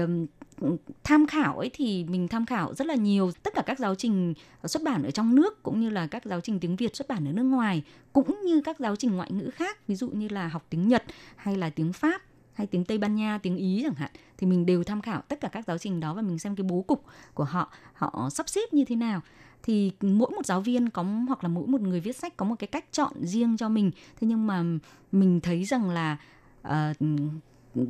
[1.04, 3.30] tham khảo ấy thì mình tham khảo rất là nhiều.
[3.42, 4.34] Tất cả các giáo trình
[4.64, 7.28] xuất bản ở trong nước cũng như là các giáo trình tiếng Việt xuất bản
[7.28, 7.82] ở nước ngoài
[8.12, 11.04] cũng như các giáo trình ngoại ngữ khác ví dụ như là học tiếng Nhật
[11.36, 12.22] hay là tiếng Pháp
[12.54, 15.40] hay tiếng Tây Ban Nha, tiếng Ý chẳng hạn thì mình đều tham khảo tất
[15.40, 18.48] cả các giáo trình đó và mình xem cái bố cục của họ họ sắp
[18.48, 19.20] xếp như thế nào.
[19.62, 22.54] Thì mỗi một giáo viên có hoặc là mỗi một người viết sách có một
[22.58, 23.90] cái cách chọn riêng cho mình.
[24.20, 24.64] Thế nhưng mà
[25.12, 26.16] mình thấy rằng là
[26.64, 26.92] Ờ,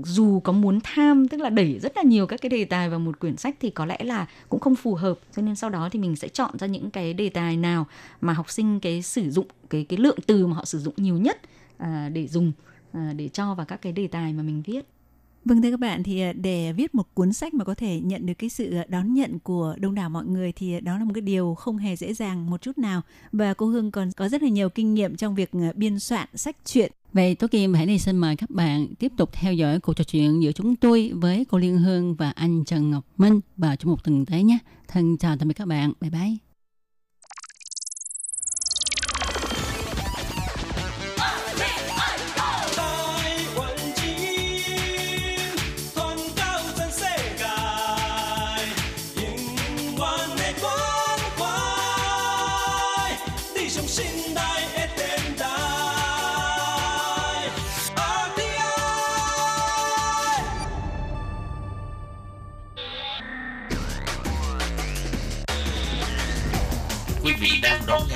[0.05, 2.99] dù có muốn tham tức là đẩy rất là nhiều các cái đề tài vào
[2.99, 5.19] một quyển sách thì có lẽ là cũng không phù hợp.
[5.37, 7.87] Cho nên sau đó thì mình sẽ chọn ra những cái đề tài nào
[8.21, 11.19] mà học sinh cái sử dụng cái cái lượng từ mà họ sử dụng nhiều
[11.19, 11.41] nhất
[11.79, 12.53] à, để dùng
[12.93, 14.85] à, để cho vào các cái đề tài mà mình viết.
[15.45, 18.27] Vâng thưa các bạn thì à, để viết một cuốn sách mà có thể nhận
[18.27, 21.05] được cái sự à, đón nhận của đông đảo mọi người thì à, đó là
[21.05, 23.03] một cái điều không hề dễ dàng một chút nào.
[23.33, 26.57] Và cô Hương còn có rất là nhiều kinh nghiệm trong việc biên soạn sách
[26.65, 26.93] truyện.
[27.15, 30.05] Vậy Tố Kim, hãy đi xin mời các bạn tiếp tục theo dõi cuộc trò
[30.05, 33.91] chuyện giữa chúng tôi với cô Liên Hương và anh Trần Ngọc Minh vào trong
[33.91, 34.59] một tuần tới nhé.
[34.89, 35.93] Thân chào tạm biệt các bạn.
[36.01, 36.54] Bye bye.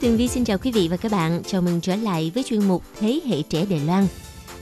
[0.00, 1.42] Tường Vi xin chào quý vị và các bạn.
[1.46, 4.06] Chào mừng trở lại với chuyên mục Thế hệ trẻ Đài Loan.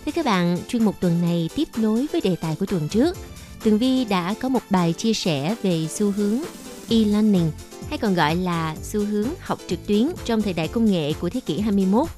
[0.04, 3.16] Thưa các bạn, chuyên mục tuần này tiếp nối với đề tài của tuần trước.
[3.64, 6.38] Tường Vi đã có một bài chia sẻ về xu hướng
[6.88, 7.50] e-learning
[7.88, 11.28] hay còn gọi là xu hướng học trực tuyến trong thời đại công nghệ của
[11.28, 12.08] thế kỷ 21.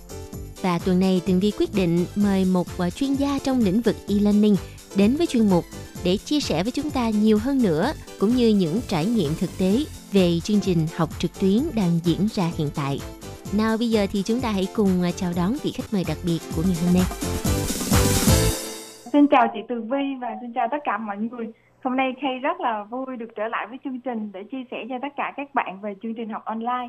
[0.63, 3.97] Và tuần này Tường Vi quyết định mời một à, chuyên gia trong lĩnh vực
[4.09, 4.57] e-learning
[4.95, 5.65] đến với chuyên mục
[6.05, 9.51] để chia sẻ với chúng ta nhiều hơn nữa cũng như những trải nghiệm thực
[9.59, 12.99] tế về chương trình học trực tuyến đang diễn ra hiện tại.
[13.57, 16.19] Nào bây giờ thì chúng ta hãy cùng ờ, chào đón vị khách mời đặc
[16.27, 17.07] biệt của ngày hôm nay.
[19.13, 21.47] Xin chào chị Tường Vi và xin chào tất cả mọi người.
[21.85, 24.77] Hôm nay Kay rất là vui được trở lại với chương trình để chia sẻ
[24.89, 26.89] cho tất cả các bạn về chương trình học online.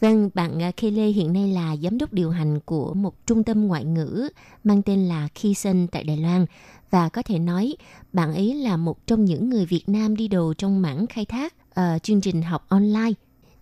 [0.00, 3.44] Vâng, bạn ờ, Kay Lê hiện nay là giám đốc điều hành của một trung
[3.44, 4.28] tâm ngoại ngữ
[4.64, 6.46] mang tên là Kisen tại Đài Loan
[6.90, 7.74] và có thể nói
[8.12, 11.54] bạn ấy là một trong những người Việt Nam đi đầu trong mảng khai thác
[11.78, 13.12] ờ, chương trình học online.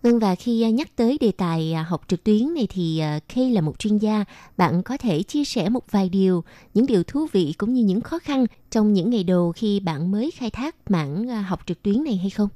[0.03, 3.01] Vâng và khi ờ, nhắc tới đề tài ờ, học trực tuyến này thì
[3.35, 4.25] Kay là một chuyên gia,
[4.57, 6.43] bạn có thể chia sẻ một vài điều,
[6.73, 10.11] những điều thú vị cũng như những khó khăn trong những ngày đầu khi bạn
[10.11, 12.49] mới khai thác mảng học trực tuyến này hay không?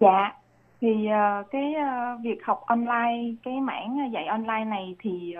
[0.00, 0.32] Dạ,
[0.80, 0.88] thì
[1.50, 1.74] cái
[2.22, 5.34] việc học online, cái mảng dạy online này thì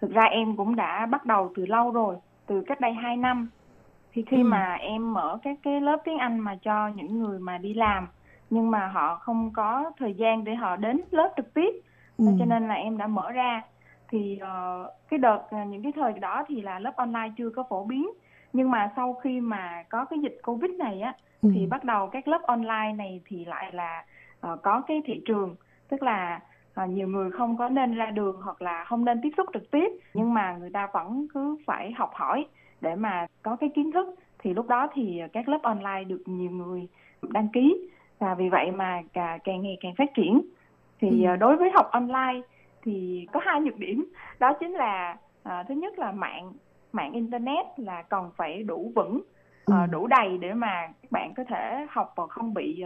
[0.00, 3.50] thực ra em cũng đã bắt đầu từ lâu rồi, từ cách đây 2 năm.
[4.12, 4.42] Thì khi Ừ.
[4.42, 8.06] mà em mở các cái lớp tiếng Anh mà cho những người mà đi làm
[8.52, 11.70] nhưng mà họ không có thời gian để họ đến lớp trực tiếp.
[12.18, 12.24] Ừ.
[12.38, 13.62] cho nên là em đã mở ra.
[14.08, 17.64] Thì ờ, cái đợt ờ, những cái thời đó thì là lớp online chưa có
[17.70, 18.10] phổ biến.
[18.52, 21.50] Nhưng mà sau khi mà có cái dịch covid này á Ừ.
[21.54, 24.04] thì bắt đầu các lớp online này thì lại là
[24.40, 25.56] ờ, có cái thị trường.
[25.88, 26.40] Tức là
[26.74, 29.70] ờ, nhiều người không có nên ra đường hoặc là không nên tiếp xúc trực
[29.70, 29.88] tiếp.
[30.14, 32.46] Nhưng mà người ta vẫn cứ phải học hỏi
[32.80, 34.14] để mà có cái kiến thức.
[34.38, 36.88] Thì lúc đó thì các lớp online được nhiều người
[37.22, 37.88] đăng ký
[38.22, 39.02] và vì vậy mà
[39.44, 40.42] càng ngày càng phát triển
[41.00, 41.28] thì Ừ.
[41.28, 42.40] ờ, đối với học online
[42.82, 44.04] thì có hai nhược điểm
[44.38, 46.52] đó chính là ờ, thứ nhất là mạng
[46.92, 49.22] mạng internet là còn phải đủ vững
[49.66, 49.86] ờ, Ừ.
[49.90, 52.84] đủ đầy để mà các bạn có thể học và không bị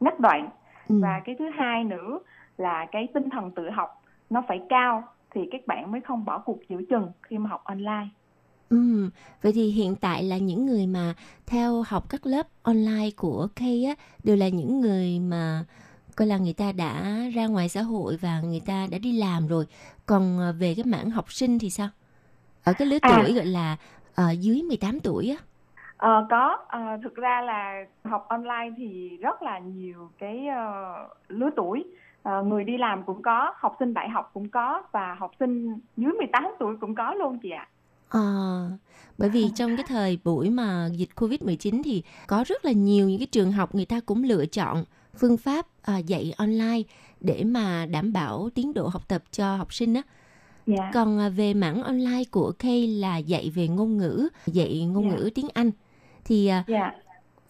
[0.00, 0.48] ngắt đoạn
[0.88, 0.98] Ừ.
[1.02, 2.18] và cái thứ hai nữa
[2.56, 3.90] là cái tinh thần tự học
[4.30, 7.64] nó phải cao thì các bạn mới không bỏ cuộc giữa chừng khi mà học
[7.64, 8.08] online
[8.68, 9.10] Ừ,
[9.42, 11.14] vậy thì hiện tại là những người mà
[11.46, 13.94] theo học các lớp online của Kay á
[14.24, 15.64] đều là những người mà
[16.16, 19.46] coi là người ta đã ra ngoài xã hội và người ta đã đi làm
[19.48, 19.66] rồi.
[20.06, 21.88] Còn ờ, về cái mảng học sinh thì sao?
[22.64, 23.08] Ở cái lứa À.
[23.08, 23.76] tuổi gọi là
[24.14, 25.36] ờ, dưới 18 tuổi á.
[25.96, 30.64] Ờ, có Ờ, thực ra là học online thì rất là nhiều cái ờ,
[31.28, 31.84] lứa tuổi
[32.22, 35.78] Ờ, người đi làm cũng có học sinh đại học cũng có và học sinh
[35.96, 37.68] dưới 18 tuổi cũng có luôn chị ạ
[38.08, 38.70] Ờ,
[39.18, 43.18] bởi vì trong cái thời buổi mà dịch Covid-19 thì có rất là nhiều những
[43.18, 44.84] cái trường học người ta cũng lựa chọn
[45.16, 46.82] phương pháp ờ, dạy online
[47.20, 50.02] để mà đảm bảo tiến độ học tập cho học sinh á.
[50.66, 55.10] dạ Còn à, về mảng online của Kay là dạy về ngôn ngữ, dạy ngôn
[55.10, 55.16] Dạ.
[55.16, 55.70] ngữ tiếng Anh.
[56.24, 56.92] Thì à, dạ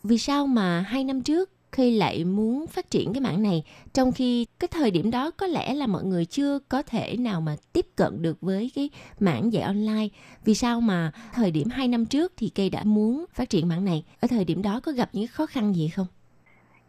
[0.03, 3.63] vì sao mà hai năm trước khi lại muốn phát triển cái mảng này
[3.93, 7.41] trong khi cái thời điểm đó có lẽ là mọi người chưa có thể nào
[7.41, 8.91] mà tiếp cận được với cái
[9.21, 10.09] mảng dạy online.
[10.45, 13.85] Vì sao mà thời điểm hai năm trước thì cây đã muốn phát triển mảng
[13.85, 14.05] này?
[14.21, 16.07] Ở thời điểm đó có gặp những khó khăn gì không?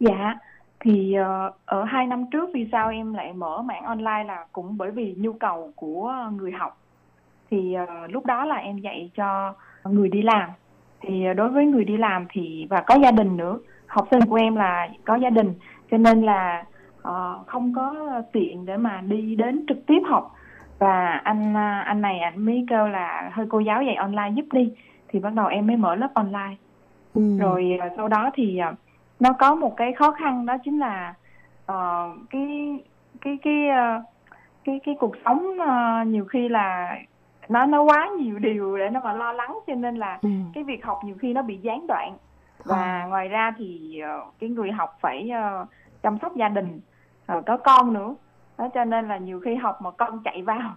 [0.00, 0.34] Dạ,
[0.80, 4.76] thì ờ, ở hai năm trước vì sao em lại mở mảng online là cũng
[4.76, 6.80] bởi vì nhu cầu của người học.
[7.50, 9.54] thì ờ, lúc đó là em dạy cho
[9.84, 10.50] người đi làm
[11.00, 13.58] thì ờ, đối với người đi làm thì và có gia đình nữa
[13.90, 15.54] học sinh của em là có gia đình
[15.90, 16.64] cho nên là
[17.08, 17.94] uh, không có
[18.32, 20.34] tiện để mà đi đến trực tiếp học
[20.78, 24.72] và anh anh này anh mới kêu là hơi cô giáo dạy online giúp đi
[25.08, 26.56] thì bắt đầu em mới mở lớp online
[27.14, 27.38] ừ.
[27.38, 28.78] rồi uh, sau đó thì uh,
[29.20, 31.14] nó có một cái khó khăn đó chính là
[31.72, 32.78] uh, cái
[33.20, 34.04] cái cái uh,
[34.64, 36.96] cái cái cuộc sống uh, nhiều khi là
[37.48, 40.28] nó nó quá nhiều điều để nó mà lo lắng cho nên là ừ.
[40.54, 42.16] cái việc học nhiều khi nó bị gián đoạn
[42.64, 43.06] và à.
[43.08, 45.30] ngoài ra thì uh, cái người học phải
[45.62, 45.68] uh,
[46.02, 46.80] chăm sóc gia đình
[47.46, 48.14] có con nữa
[48.58, 50.76] đó cho nên là nhiều khi học mà con chạy vào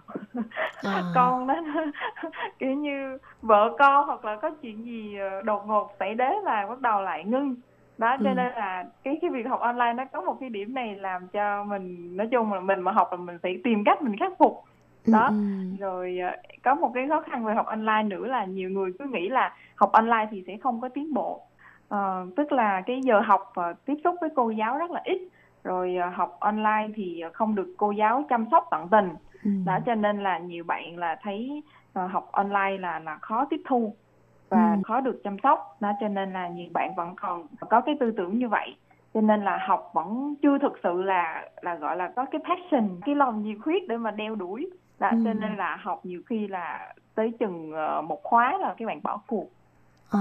[0.82, 1.02] à.
[1.14, 1.54] con nó
[2.58, 6.80] kiểu như vợ con hoặc là có chuyện gì đột ngột xảy đến là bắt
[6.80, 7.54] đầu lại ngưng
[7.98, 8.34] đó cho ừ.
[8.34, 11.64] nên là cái cái việc học online nó có một cái điểm này làm cho
[11.64, 14.64] mình nói chung là mình mà học là mình phải tìm cách mình khắc phục
[15.06, 15.34] ừ, đó ừ.
[15.80, 19.04] rồi ờ, có một cái khó khăn về học online nữa là nhiều người cứ
[19.04, 21.46] nghĩ là học online thì sẽ không có tiến bộ
[21.88, 25.28] ờ, tức là cái giờ học và tiếp xúc với cô giáo rất là ít
[25.64, 29.08] rồi ờ, học online thì không được cô giáo chăm sóc tận tình
[29.44, 29.50] ừ.
[29.66, 31.62] đó cho nên là nhiều bạn là thấy
[31.94, 33.94] học online là là khó tiếp thu
[34.48, 34.80] và ừ.
[34.84, 38.10] khó được chăm sóc đó cho nên là nhiều bạn vẫn còn có cái tư
[38.16, 38.76] tưởng như vậy
[39.14, 43.00] cho nên là học vẫn chưa thực sự là là gọi là có cái passion
[43.06, 45.16] cái lòng nhiệt huyết để mà đeo đuổi đó ừ.
[45.24, 49.00] cho nên là học nhiều khi là tới chừng ờ, một khóa là các bạn
[49.02, 49.50] bỏ cuộc
[50.10, 50.20] à,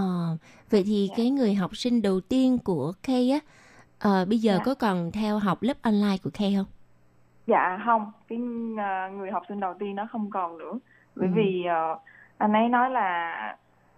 [0.69, 1.15] vậy thì dạ.
[1.17, 3.39] cái người học sinh đầu tiên của Kay á
[3.99, 4.63] à, bây giờ dạ.
[4.65, 6.65] có còn theo học lớp online của Kay không
[7.47, 10.79] dạ không cái uh, người học sinh đầu tiên nó không còn nữa
[11.15, 11.33] bởi ừ.
[11.35, 11.63] vì
[11.93, 12.01] uh,
[12.37, 13.33] anh ấy nói là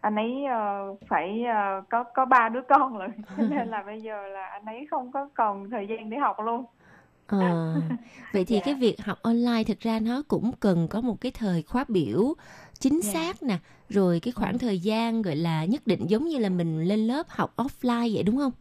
[0.02, 3.08] anh ấy uh, phải uh, có có ba đứa con rồi
[3.50, 6.66] nên là bây giờ là anh ấy không có còn thời gian để học luôn
[7.28, 7.76] à,
[8.34, 8.62] vậy thì dạ.
[8.66, 12.34] cái việc học online thực ra nó cũng cần có một cái thời khóa biểu
[12.80, 13.12] chính dạ.
[13.12, 13.58] xác nè
[13.90, 14.58] rồi cái khoảng ừ.
[14.62, 18.24] thời gian gọi là nhất định giống như là mình lên lớp học offline vậy
[18.24, 18.52] đúng không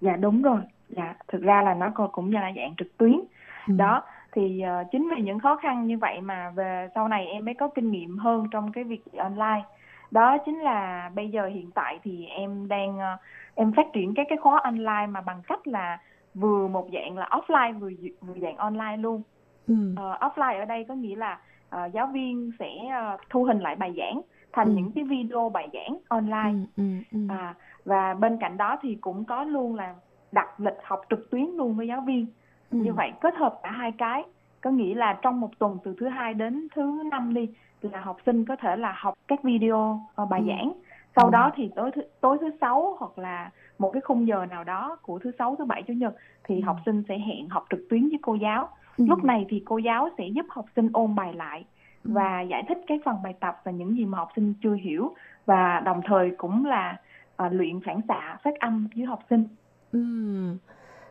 [0.00, 3.20] dạ đúng rồi dạ thực ra là nó cũng là dạng trực tuyến
[3.68, 3.74] ừ.
[3.76, 4.02] đó
[4.32, 7.54] thì uh, chính vì những khó khăn như vậy mà về sau này em mới
[7.54, 9.62] có kinh nghiệm hơn trong cái việc online
[10.10, 13.20] đó chính là bây giờ hiện tại thì em đang uh,
[13.54, 15.98] em phát triển các cái khóa online mà bằng cách là
[16.34, 19.22] vừa một dạng là offline vừa vừa dạng online luôn
[19.68, 19.74] ừ.
[19.92, 21.38] uh, offline ở đây có nghĩa là
[21.76, 22.70] uh, giáo viên sẽ
[23.14, 24.20] uh, thu hình lại bài giảng
[24.52, 24.72] thành ừ.
[24.72, 26.82] những cái video bài giảng online ừ, ừ,
[27.12, 27.18] ừ.
[27.28, 29.94] À, và bên cạnh đó thì cũng có luôn là
[30.32, 32.26] đặt lịch học trực tuyến luôn với giáo viên
[32.70, 32.78] ừ.
[32.78, 34.22] như vậy kết hợp cả hai cái
[34.60, 37.48] có nghĩa là trong một tuần từ thứ hai đến thứ năm đi
[37.80, 40.46] là học sinh có thể là học các video uh, bài ừ.
[40.48, 40.72] giảng
[41.16, 41.30] sau ừ.
[41.30, 44.96] đó thì tối thứ, tối thứ sáu hoặc là một cái khung giờ nào đó
[45.02, 46.64] của thứ sáu thứ bảy chủ nhật thì ừ.
[46.64, 49.04] học sinh sẽ hẹn học trực tuyến với cô giáo ừ.
[49.08, 51.64] lúc này thì cô giáo sẽ giúp học sinh ôn bài lại.
[52.04, 55.14] Và giải thích các phần bài tập và những gì mà học sinh chưa hiểu.
[55.46, 57.00] Và đồng thời cũng là
[57.46, 59.44] uh, luyện phản xạ phát âm với học sinh.
[59.92, 59.98] Ừ.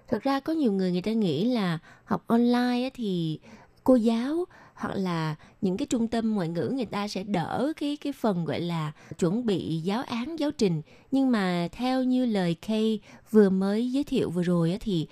[0.08, 3.40] thực ra có nhiều người người ta nghĩ là học online thì
[3.84, 4.46] cô giáo
[4.76, 8.46] hoặc là những cái trung tâm ngoại ngữ người ta sẽ đỡ cái cái phần
[8.46, 13.00] gọi là chuẩn bị giáo án giáo trình nhưng mà theo như lời Kay
[13.32, 15.08] vừa mới giới thiệu vừa rồi thì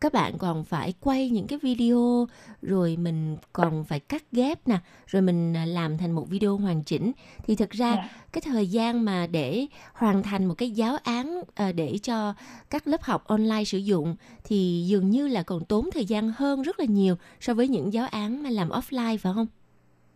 [0.00, 2.26] các bạn còn phải quay những cái video
[2.62, 6.82] rồi mình còn phải cắt ghép nè rồi mình à, làm thành một video hoàn
[6.82, 7.12] chỉnh
[7.46, 7.94] thì thực ra.
[7.94, 8.08] Dạ.
[8.32, 12.34] cái thời gian mà để hoàn thành một cái giáo án à, để cho
[12.70, 16.62] các lớp học online sử dụng thì dường như là còn tốn thời gian hơn
[16.62, 19.46] rất là nhiều so với những giáo án mà làm offline phải không?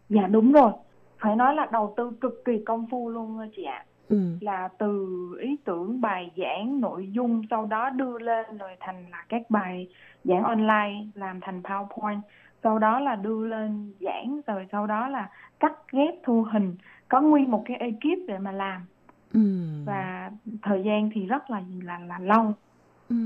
[0.08, 0.72] Dạ đúng rồi,
[1.18, 3.84] phải nói là đầu tư cực kỳ công phu luôn chị ạ.
[4.08, 4.18] Ừ.
[4.40, 5.06] Là từ
[5.40, 9.88] ý tưởng bài giảng nội dung sau đó đưa lên rồi thành là các bài
[10.24, 12.20] giảng online làm thành PowerPoint
[12.62, 15.30] sau đó là đưa lên giảng rồi sau đó là
[15.60, 16.76] cắt ghép thu hình
[17.08, 18.82] có nguyên một cái ekip để mà làm
[19.34, 19.40] ừ.
[19.86, 20.30] và
[20.62, 22.52] thời gian thì rất là là là lâu
[23.08, 23.16] ừ.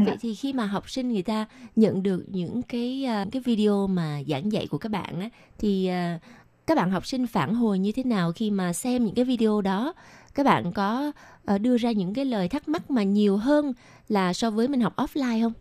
[0.00, 0.06] Dạ.
[0.06, 1.46] vậy thì khi mà học sinh người ta
[1.76, 5.28] nhận được những cái uh, cái video mà giảng dạy của các bạn á
[5.58, 6.22] thì uh,
[6.66, 9.60] các bạn học sinh phản hồi như thế nào khi mà xem những cái video
[9.60, 9.92] đó?
[10.34, 11.12] Các bạn có
[11.54, 13.72] uh, đưa ra những cái lời thắc mắc mà nhiều hơn
[14.08, 15.52] là so với mình học offline không?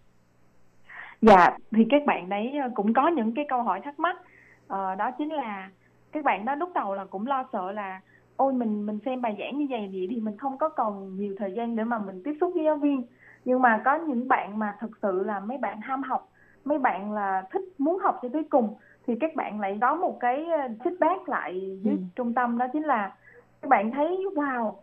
[1.22, 4.16] Dạ thì các bạn đấy cũng có những cái câu hỏi thắc mắc.
[4.64, 5.70] Uh, đó chính là
[6.12, 8.02] các bạn đó lúc đầu là cũng lo sợ là
[8.36, 11.54] ôi mình mình xem bài giảng như vậy thì mình không có còn nhiều thời
[11.58, 13.06] gian để mà mình tiếp xúc với giáo viên
[13.46, 16.30] nhưng mà có những bạn mà thực sự là mấy bạn ham học
[16.66, 18.76] mấy bạn là thích muốn học cho tới cùng
[19.08, 22.00] thì các bạn lại có một cái ờ, feedback lại với ừ.
[22.16, 23.16] trung tâm đó chính là
[23.62, 24.74] các bạn thấy wow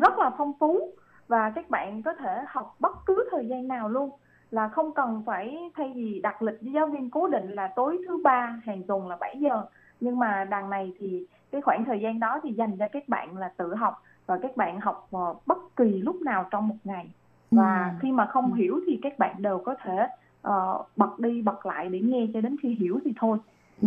[0.00, 0.90] rất là phong phú
[1.30, 4.10] và các bạn có thể học bất cứ thời gian nào luôn.
[4.50, 7.98] Là không cần phải thay vì đặt lịch với giáo viên cố định là tối
[8.08, 9.62] thứ ba hàng tuần là 7 giờ.
[10.00, 13.36] Nhưng mà đằng này thì cái khoảng thời gian đó thì dành cho các bạn
[13.36, 17.10] là tự học và các bạn học ờ, bất kỳ lúc nào trong một ngày
[17.50, 17.98] và Ừ.
[18.02, 20.06] khi mà không hiểu thì các bạn đều có thể
[20.42, 23.38] ờ, bật đi bật lại để nghe cho đến khi hiểu thì thôi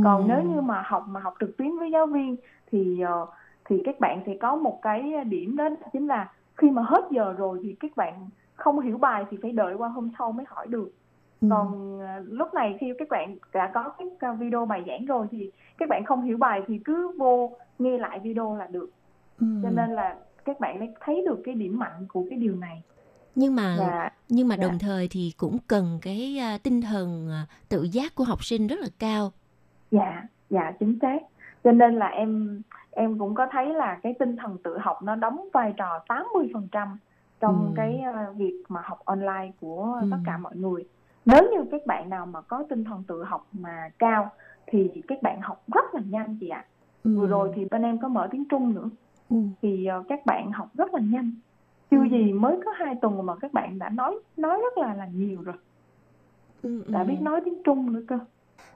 [0.04, 0.26] còn Ừ.
[0.28, 2.36] nếu như mà học mà học trực tuyến với giáo viên
[2.72, 3.26] thì ờ,
[3.66, 7.34] thì các bạn sẽ có một cái điểm đó chính là khi mà hết giờ
[7.38, 8.14] rồi thì các bạn
[8.54, 10.90] không hiểu bài thì phải đợi qua hôm sau mới hỏi được
[11.42, 11.48] Ừ.
[11.52, 15.52] còn ờ, lúc này khi các bạn đã có cái video bài giảng rồi thì
[15.78, 18.90] các bạn không hiểu bài thì cứ vô nghe lại video là được
[19.40, 19.48] Ừ.
[19.64, 22.82] cho nên là các bạn mới thấy được cái điểm mạnh của cái điều này
[23.36, 24.68] nhưng mà và nhưng mà dạ.
[24.68, 28.68] đồng thời thì cũng cần cái à, tinh thần à, tự giác của học sinh
[28.68, 29.32] rất là cao
[29.92, 31.18] dạ dạ chính xác
[31.64, 32.62] cho nên là em
[32.92, 36.88] em cũng có thấy là cái tinh thần tự học nó đóng vai trò 80%
[37.40, 37.74] trong Ừ.
[37.76, 40.08] cái ờ, việc mà học online của Ừ.
[40.12, 40.84] tất cả mọi người
[41.26, 44.30] nếu như các bạn nào mà có tinh thần tự học mà cao
[44.68, 46.66] thì các bạn học rất là nhanh chị ạ
[47.04, 47.20] Ừ.
[47.20, 48.90] vừa rồi thì bên em có mở tiếng Trung nữa
[49.30, 49.36] Ừ.
[49.62, 51.32] thì ờ, các bạn học rất là nhanh
[51.94, 52.18] chưa Ừ.
[52.18, 55.42] gì mới có hai tuần mà các bạn đã nói nói rất là là nhiều
[55.42, 55.56] rồi
[56.64, 57.06] Ừ, đã ừ.
[57.06, 58.16] biết nói tiếng Trung nữa cơ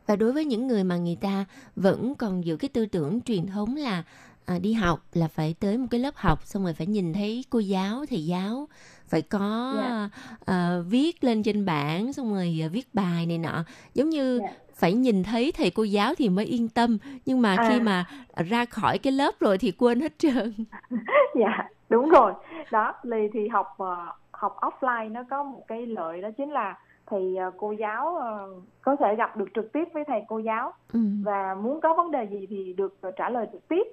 [0.08, 1.46] và đối với những người mà người ta
[1.76, 4.04] vẫn còn giữ cái tư tưởng truyền thống là
[4.46, 7.46] à, đi học là phải tới một cái lớp học xong rồi phải nhìn thấy
[7.50, 8.68] cô giáo thầy giáo
[9.08, 10.10] phải có Dạ.
[10.46, 13.64] à, viết lên trên bảng xong rồi à, viết bài này nọ
[13.94, 14.54] giống như Dạ.
[14.76, 17.84] phải nhìn thấy thầy cô giáo thì mới yên tâm nhưng mà khi À.
[17.84, 18.06] mà
[18.50, 20.54] ra khỏi cái lớp rồi thì quên hết trơn
[21.40, 22.34] dạ đúng rồi
[22.72, 23.96] đó lì thì học ờ,
[24.34, 26.80] học offline nó có một cái lợi đó chính là
[27.12, 28.48] thì ờ, cô giáo ờ,
[28.82, 31.00] có thể gặp được trực tiếp với thầy cô giáo ừ.
[31.24, 33.84] và muốn có vấn đề gì thì được trả lời trực tiếp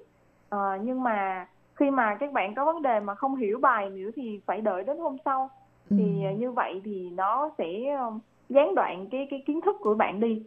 [0.49, 4.09] Ờ, nhưng mà khi mà các bạn có vấn đề mà không hiểu bài nữa
[4.15, 5.49] thì phải đợi đến hôm sau
[5.89, 5.95] Ừ.
[5.99, 7.65] thì như vậy thì nó sẽ
[8.49, 10.43] gián đoạn cái cái kiến thức của bạn đi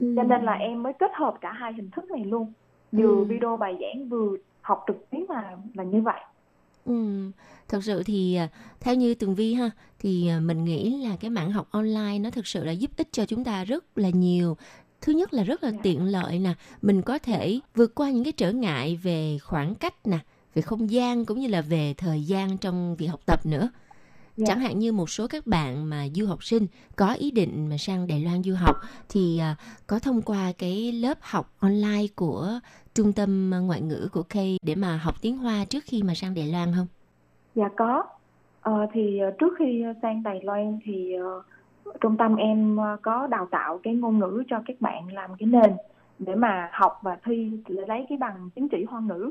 [0.00, 0.12] Ừ.
[0.16, 2.52] cho nên là em mới kết hợp cả hai hình thức này luôn
[2.92, 3.24] vừa Ừ.
[3.24, 6.20] video bài giảng vừa học trực tuyến là là như vậy
[6.84, 7.30] Ừ,
[7.68, 8.48] thật sự thì à,
[8.80, 12.30] theo như Tường Vi ha thì à, mình nghĩ là cái mảng học online nó
[12.30, 14.56] thực sự là giúp ích cho chúng ta rất là nhiều.
[15.00, 15.78] Thứ nhất là rất là Dạ.
[15.82, 20.06] tiện lợi nè, mình có thể vượt qua những cái trở ngại về khoảng cách
[20.06, 20.18] nè,
[20.54, 23.68] về không gian cũng như là về thời gian trong việc học tập nữa.
[24.36, 24.44] Dạ.
[24.46, 26.66] Chẳng hạn như một số các bạn mà du học sinh
[26.96, 28.76] có ý định mà sang Đài Loan du học
[29.08, 29.56] thì à,
[29.86, 32.48] có thông qua cái lớp học online của
[32.94, 36.34] trung tâm ngoại ngữ của K để mà học tiếng Hoa trước khi mà sang
[36.34, 36.86] Đài Loan không?
[37.54, 38.02] Dạ có.
[38.60, 41.42] Ờ, thì ờ, trước khi sang Đài Loan thì ờ,
[42.00, 45.46] trung tâm em ờ, có đào tạo cái ngôn ngữ cho các bạn làm cái
[45.46, 45.76] nền
[46.18, 49.30] để mà học và thi lấy cái bằng chứng chỉ hoa ngữ.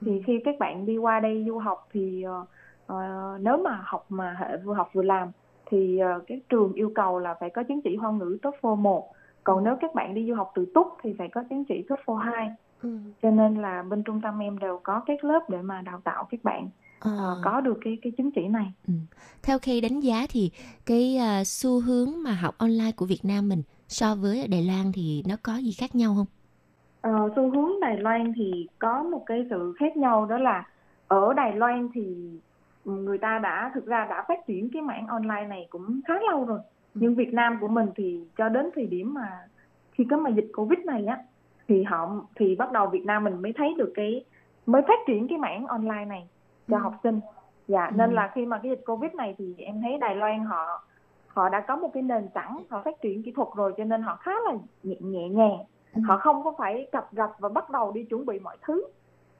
[0.00, 2.44] Thì khi các bạn đi qua đây du học thì ờ,
[2.86, 5.30] ờ, nếu mà học mà hệ vừa học vừa làm
[5.66, 9.12] thì ờ, cái trường yêu cầu là phải có chứng chỉ hoa ngữ TOEFL 1.
[9.44, 12.14] Còn nếu các bạn đi du học tự túc thì phải có chứng chỉ TOEFL
[12.14, 12.50] 2.
[12.82, 12.98] Ừ.
[13.22, 16.26] Cho nên là bên trung tâm em đều có các lớp để mà đào tạo
[16.30, 16.68] các bạn
[17.00, 18.72] Ờ, ờ, có được cái cái chứng chỉ này.
[19.42, 20.50] Theo Kay đánh giá thì
[20.86, 24.62] cái à, xu hướng mà học online của Việt Nam mình so với ở Đài
[24.62, 26.26] Loan thì nó có gì khác nhau không?
[27.00, 30.68] Ờ, xu hướng Đài Loan thì có một cái sự khác nhau đó là
[31.08, 32.30] ở Đài Loan thì
[32.86, 36.44] người ta đã thực ra đã phát triển cái mảng online này cũng khá lâu
[36.44, 36.58] rồi.
[36.94, 39.48] Nhưng Việt Nam của mình thì cho đến thời điểm mà
[39.92, 41.18] khi có mà dịch Covid này á
[41.68, 44.24] thì họ thì bắt đầu Việt Nam mình mới thấy được cái
[44.66, 46.28] mới phát triển cái mảng online này
[46.68, 46.80] cho Ừ.
[46.80, 47.20] học sinh.
[47.68, 47.96] Dạ Ừ.
[47.96, 50.82] nên là khi mà cái dịch Covid này thì em thấy Đài Loan họ
[51.26, 54.02] họ đã có một cái nền tảng họ phát triển kỹ thuật rồi cho nên
[54.02, 55.58] họ khá là nhẹ, nhẹ nhàng
[55.94, 56.02] Ừ.
[56.08, 58.84] họ không có phải cập rập và bắt đầu đi chuẩn bị mọi thứ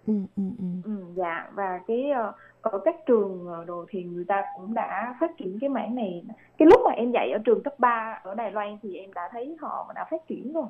[0.06, 0.64] Ừ, ừ, ừ.
[0.84, 2.32] ừ, dạ và cái ờ,
[2.72, 6.24] ở các trường ờ, đồ thì người ta cũng đã phát triển cái mảng này
[6.58, 9.28] cái lúc mà em dạy ở trường cấp 3 ở Đài Loan thì em đã
[9.32, 10.66] thấy họ đã phát triển rồi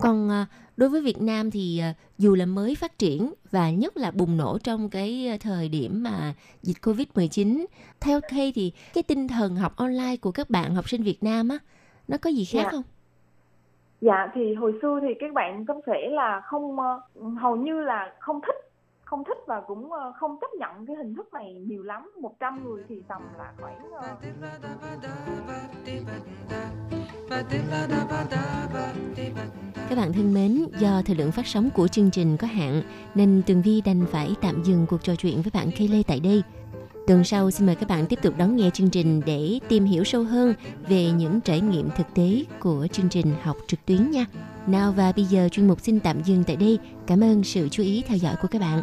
[0.00, 0.46] Còn à,
[0.76, 4.36] đối với Việt Nam thì à, dù là mới phát triển và nhất là bùng
[4.36, 7.64] nổ trong cái thời điểm mà dịch Covid-19,
[8.00, 11.48] theo Kay thì cái tinh thần học online của các bạn học sinh Việt Nam
[11.48, 11.58] á
[12.08, 12.68] nó có gì khác Dạ.
[12.70, 12.82] không?
[14.00, 17.00] dạ thì hồi xưa thì các bạn có thể là không ờ,
[17.40, 18.56] hầu như là không thích
[19.08, 22.64] không thích và cũng ờ, không chấp nhận cái hình thức này nhiều lắm 100
[22.64, 24.16] người thì tầm là khoảng ờ,
[29.88, 32.82] Các bạn thân mến, do thời lượng phát sóng của chương trình có hạn
[33.14, 36.20] nên Tường Vi đành phải tạm dừng cuộc trò chuyện với bạn Kay Lê tại
[36.20, 36.42] đây.
[37.06, 40.04] Tuần sau xin mời các bạn tiếp tục đón nghe chương trình để tìm hiểu
[40.04, 40.54] sâu hơn
[40.88, 44.26] về những trải nghiệm thực tế của chương trình học trực tuyến nha.
[44.66, 46.78] Nào và bây giờ chuyên mục xin tạm dừng tại đây.
[47.06, 48.82] Cảm ơn sự chú ý theo dõi của các bạn.